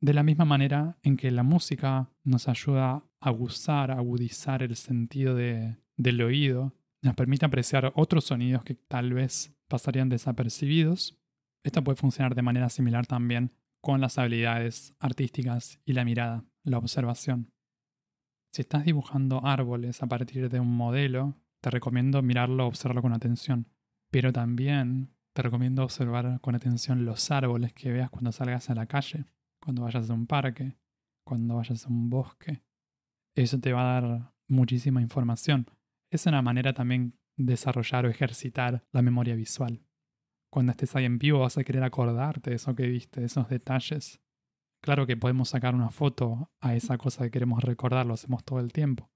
de 0.00 0.14
la 0.14 0.22
misma 0.22 0.44
manera 0.44 0.98
en 1.02 1.16
que 1.16 1.30
la 1.30 1.42
música 1.42 2.10
nos 2.24 2.48
ayuda 2.48 2.90
a 2.90 3.04
aguzar, 3.20 3.90
agudizar 3.92 4.62
el 4.62 4.76
sentido 4.76 5.36
del 5.36 6.22
oído, 6.22 6.74
nos 7.02 7.14
permite 7.14 7.46
apreciar 7.46 7.92
otros 7.94 8.24
sonidos 8.24 8.64
que 8.64 8.74
tal 8.74 9.12
vez 9.14 9.56
pasarían 9.68 10.08
desapercibidos, 10.08 11.16
esto 11.62 11.82
puede 11.82 11.96
funcionar 11.96 12.34
de 12.34 12.42
manera 12.42 12.68
similar 12.68 13.06
también 13.06 13.52
con 13.86 14.00
las 14.00 14.18
habilidades 14.18 14.96
artísticas 14.98 15.78
y 15.84 15.92
la 15.92 16.04
mirada, 16.04 16.44
la 16.64 16.78
observación. 16.78 17.52
Si 18.52 18.62
estás 18.62 18.84
dibujando 18.84 19.46
árboles 19.46 20.02
a 20.02 20.08
partir 20.08 20.48
de 20.48 20.58
un 20.58 20.76
modelo, 20.76 21.36
te 21.60 21.70
recomiendo 21.70 22.20
mirarlo, 22.20 22.66
observarlo 22.66 23.00
con 23.00 23.12
atención, 23.12 23.68
pero 24.10 24.32
también 24.32 25.14
te 25.34 25.42
recomiendo 25.42 25.84
observar 25.84 26.40
con 26.40 26.56
atención 26.56 27.04
los 27.04 27.30
árboles 27.30 27.74
que 27.74 27.92
veas 27.92 28.10
cuando 28.10 28.32
salgas 28.32 28.70
a 28.70 28.74
la 28.74 28.86
calle 28.86 29.26
cuando 29.60 29.82
vayas 29.82 30.10
a 30.10 30.14
un 30.14 30.26
parque, 30.26 30.76
cuando 31.24 31.54
vayas 31.54 31.86
a 31.86 31.88
un 31.88 32.10
bosque. 32.10 32.64
Eso 33.36 33.60
te 33.60 33.72
va 33.72 33.82
a 33.82 34.00
dar 34.00 34.32
muchísima 34.48 35.00
información. 35.00 35.70
Es 36.10 36.26
una 36.26 36.42
manera 36.42 36.72
también 36.72 37.20
de 37.36 37.52
desarrollar 37.52 38.04
o 38.04 38.10
ejercitar 38.10 38.84
la 38.90 39.02
memoria 39.02 39.36
visual. 39.36 39.85
Cuando 40.56 40.70
estés 40.70 40.96
ahí 40.96 41.04
en 41.04 41.18
vivo 41.18 41.40
vas 41.40 41.58
a 41.58 41.64
querer 41.64 41.84
acordarte 41.84 42.48
de 42.48 42.56
eso 42.56 42.74
que 42.74 42.86
viste, 42.86 43.20
de 43.20 43.26
esos 43.26 43.46
detalles. 43.46 44.22
Claro 44.82 45.06
que 45.06 45.14
podemos 45.14 45.50
sacar 45.50 45.74
una 45.74 45.90
foto 45.90 46.50
a 46.62 46.74
esa 46.74 46.96
cosa 46.96 47.24
que 47.24 47.30
queremos 47.30 47.62
recordar, 47.62 48.06
lo 48.06 48.14
hacemos 48.14 48.42
todo 48.42 48.60
el 48.60 48.72
tiempo. 48.72 49.10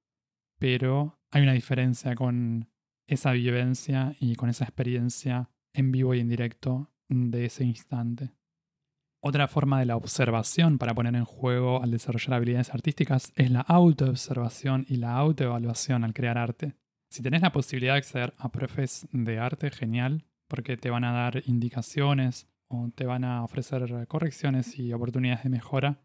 Pero 0.58 1.18
hay 1.30 1.42
una 1.42 1.54
diferencia 1.54 2.14
con 2.14 2.68
esa 3.08 3.32
vivencia 3.32 4.14
y 4.20 4.36
con 4.36 4.50
esa 4.50 4.64
experiencia 4.64 5.48
en 5.72 5.90
vivo 5.92 6.14
y 6.14 6.20
en 6.20 6.28
directo 6.28 6.90
de 7.08 7.46
ese 7.46 7.64
instante. 7.64 8.32
Otra 9.22 9.48
forma 9.48 9.80
de 9.80 9.86
la 9.86 9.96
observación 9.96 10.76
para 10.76 10.94
poner 10.94 11.14
en 11.14 11.24
juego 11.24 11.82
al 11.82 11.90
desarrollar 11.90 12.34
habilidades 12.34 12.74
artísticas 12.74 13.32
es 13.34 13.50
la 13.50 13.62
autoobservación 13.62 14.84
y 14.90 14.96
la 14.96 15.16
autoevaluación 15.16 16.04
al 16.04 16.12
crear 16.12 16.36
arte. 16.36 16.74
Si 17.08 17.22
tenés 17.22 17.40
la 17.40 17.50
posibilidad 17.50 17.94
de 17.94 18.00
acceder 18.00 18.34
a 18.36 18.52
profes 18.52 19.08
de 19.10 19.38
arte, 19.38 19.70
genial, 19.70 20.26
porque 20.50 20.76
te 20.76 20.90
van 20.90 21.04
a 21.04 21.12
dar 21.12 21.42
indicaciones 21.46 22.48
o 22.68 22.90
te 22.94 23.06
van 23.06 23.24
a 23.24 23.44
ofrecer 23.44 24.06
correcciones 24.08 24.78
y 24.78 24.92
oportunidades 24.92 25.44
de 25.44 25.48
mejora 25.48 26.02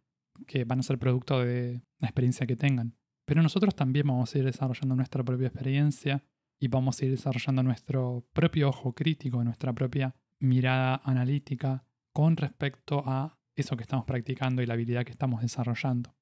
que 0.47 0.63
van 0.63 0.79
a 0.79 0.83
ser 0.83 0.99
producto 0.99 1.39
de 1.41 1.81
la 1.99 2.07
experiencia 2.07 2.45
que 2.45 2.55
tengan. 2.55 2.95
Pero 3.25 3.41
nosotros 3.41 3.75
también 3.75 4.07
vamos 4.07 4.33
a 4.33 4.37
ir 4.37 4.45
desarrollando 4.45 4.95
nuestra 4.95 5.23
propia 5.23 5.47
experiencia 5.47 6.23
y 6.59 6.67
vamos 6.67 7.01
a 7.01 7.05
ir 7.05 7.11
desarrollando 7.11 7.63
nuestro 7.63 8.27
propio 8.33 8.69
ojo 8.69 8.93
crítico, 8.93 9.43
nuestra 9.43 9.73
propia 9.73 10.15
mirada 10.39 11.01
analítica 11.03 11.83
con 12.13 12.37
respecto 12.37 13.03
a 13.05 13.39
eso 13.55 13.75
que 13.75 13.83
estamos 13.83 14.05
practicando 14.05 14.61
y 14.61 14.67
la 14.67 14.75
habilidad 14.75 15.05
que 15.05 15.11
estamos 15.11 15.41
desarrollando. 15.41 16.15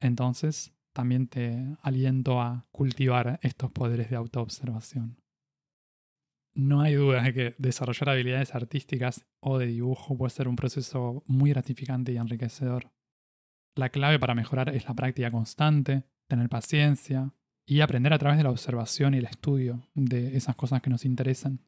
Entonces, 0.00 0.74
también 0.92 1.28
te 1.28 1.76
aliento 1.82 2.40
a 2.40 2.66
cultivar 2.72 3.38
estos 3.42 3.70
poderes 3.70 4.10
de 4.10 4.16
autoobservación. 4.16 5.23
No 6.54 6.82
hay 6.82 6.94
duda 6.94 7.22
de 7.22 7.34
que 7.34 7.54
desarrollar 7.58 8.10
habilidades 8.10 8.54
artísticas 8.54 9.26
o 9.40 9.58
de 9.58 9.66
dibujo 9.66 10.16
puede 10.16 10.30
ser 10.30 10.46
un 10.46 10.54
proceso 10.54 11.24
muy 11.26 11.50
gratificante 11.50 12.12
y 12.12 12.16
enriquecedor. 12.16 12.92
La 13.74 13.88
clave 13.88 14.20
para 14.20 14.36
mejorar 14.36 14.68
es 14.68 14.86
la 14.86 14.94
práctica 14.94 15.32
constante, 15.32 16.04
tener 16.28 16.48
paciencia 16.48 17.34
y 17.66 17.80
aprender 17.80 18.12
a 18.12 18.18
través 18.18 18.38
de 18.38 18.44
la 18.44 18.50
observación 18.50 19.14
y 19.14 19.18
el 19.18 19.24
estudio 19.24 19.88
de 19.94 20.36
esas 20.36 20.54
cosas 20.54 20.80
que 20.80 20.90
nos 20.90 21.04
interesan. 21.04 21.60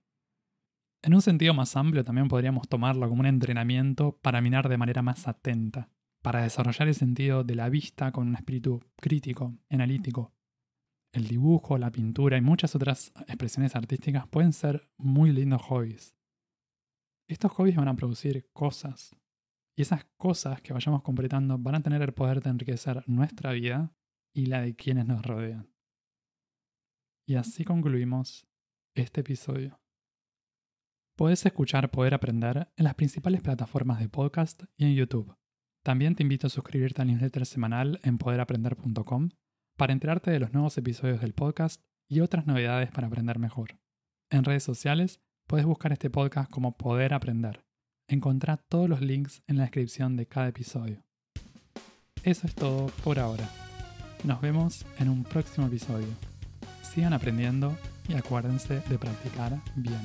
En 1.03 1.15
un 1.15 1.23
sentido 1.23 1.53
más 1.53 1.77
amplio 1.77 2.05
también 2.05 2.29
podríamos 2.29 2.69
tomarlo 2.69 3.09
como 3.09 3.21
un 3.21 3.27
entrenamiento 3.27 4.19
para 4.23 4.41
mirar 4.41 4.69
de 4.69 4.79
manera 4.79 5.03
más 5.03 5.27
atenta, 5.27 5.89
para 6.23 6.43
desarrollar 6.43 6.87
el 6.87 6.95
sentido 6.95 7.43
de 7.43 7.57
la 7.57 7.69
vista 7.69 8.13
con 8.13 8.29
un 8.29 8.37
espíritu 8.37 8.85
crítico, 8.97 9.59
analítico. 9.69 10.36
El 11.17 11.29
dibujo, 11.29 11.79
la 11.79 11.91
pintura 11.91 12.37
y 12.37 12.43
muchas 12.43 12.75
otras 12.75 13.11
expresiones 13.27 13.75
artísticas 13.75 14.29
pueden 14.29 14.53
ser 14.53 14.87
muy 14.99 15.33
lindos 15.33 15.63
hobbies. 15.63 16.15
Estos 17.27 17.53
hobbies 17.53 17.77
van 17.77 17.89
a 17.89 17.97
producir 17.97 18.51
cosas, 18.53 19.17
y 19.75 19.81
esas 19.81 20.05
cosas 20.19 20.61
que 20.61 20.75
vayamos 20.75 21.03
completando 21.03 21.57
van 21.57 21.77
a 21.77 21.81
tener 21.81 22.03
el 22.03 22.13
poder 22.13 22.43
de 22.43 22.51
enriquecer 22.51 23.03
nuestra 23.07 23.53
vida 23.53 23.97
y 24.35 24.45
la 24.45 24.61
de 24.61 24.77
quienes 24.77 25.07
nos 25.07 25.25
rodean. 25.25 25.73
Y 27.27 27.37
así 27.37 27.65
concluimos 27.65 28.47
este 28.95 29.23
episodio. 29.23 29.81
Puedes 31.17 31.47
escuchar 31.47 31.91
Poder 31.91 32.13
Aprender 32.13 32.71
en 32.77 32.85
las 32.85 32.95
principales 32.95 33.41
plataformas 33.41 34.01
de 34.01 34.11
podcast 34.11 34.65
y 34.77 34.85
en 34.85 34.95
YouTube. 34.95 35.35
También 35.83 36.15
te 36.15 36.25
invito 36.25 36.49
a 36.49 36.51
suscribirte 36.51 37.01
al 37.01 37.09
newsletter 37.09 37.47
semanal 37.47 38.01
en 38.03 38.19
poderaprender.com 38.19 39.31
para 39.77 39.93
enterarte 39.93 40.31
de 40.31 40.41
los 40.41 40.53
nuevos 40.53 40.77
episodios 40.79 41.21
del 41.21 41.35
podcast 41.35 41.83
y 42.09 42.21
otras 42.21 42.47
novedades 42.47 42.91
para 42.91 43.07
aprender 43.07 43.39
mejor. 43.39 43.79
En 44.31 44.45
redes 44.45 44.63
sociales 44.63 45.21
puedes 45.47 45.67
buscar 45.67 45.93
este 45.93 46.11
podcast 46.11 46.51
como 46.51 46.77
Poder 46.77 47.15
Aprender. 47.15 47.65
Encontrá 48.09 48.57
todos 48.57 48.89
los 48.89 49.01
links 49.01 49.43
en 49.47 49.57
la 49.57 49.65
descripción 49.65 50.17
de 50.17 50.27
cada 50.27 50.49
episodio. 50.49 51.05
Eso 52.23 52.47
es 52.47 52.55
todo 52.55 52.87
por 53.05 53.19
ahora. 53.19 53.49
Nos 54.25 54.41
vemos 54.41 54.85
en 54.99 55.09
un 55.09 55.25
próximo 55.25 55.67
episodio. 55.67 56.09
Sigan 56.83 57.13
aprendiendo 57.13 57.77
y 58.09 58.15
acuérdense 58.15 58.81
de 58.81 58.99
practicar 58.99 59.61
bien. 59.77 60.01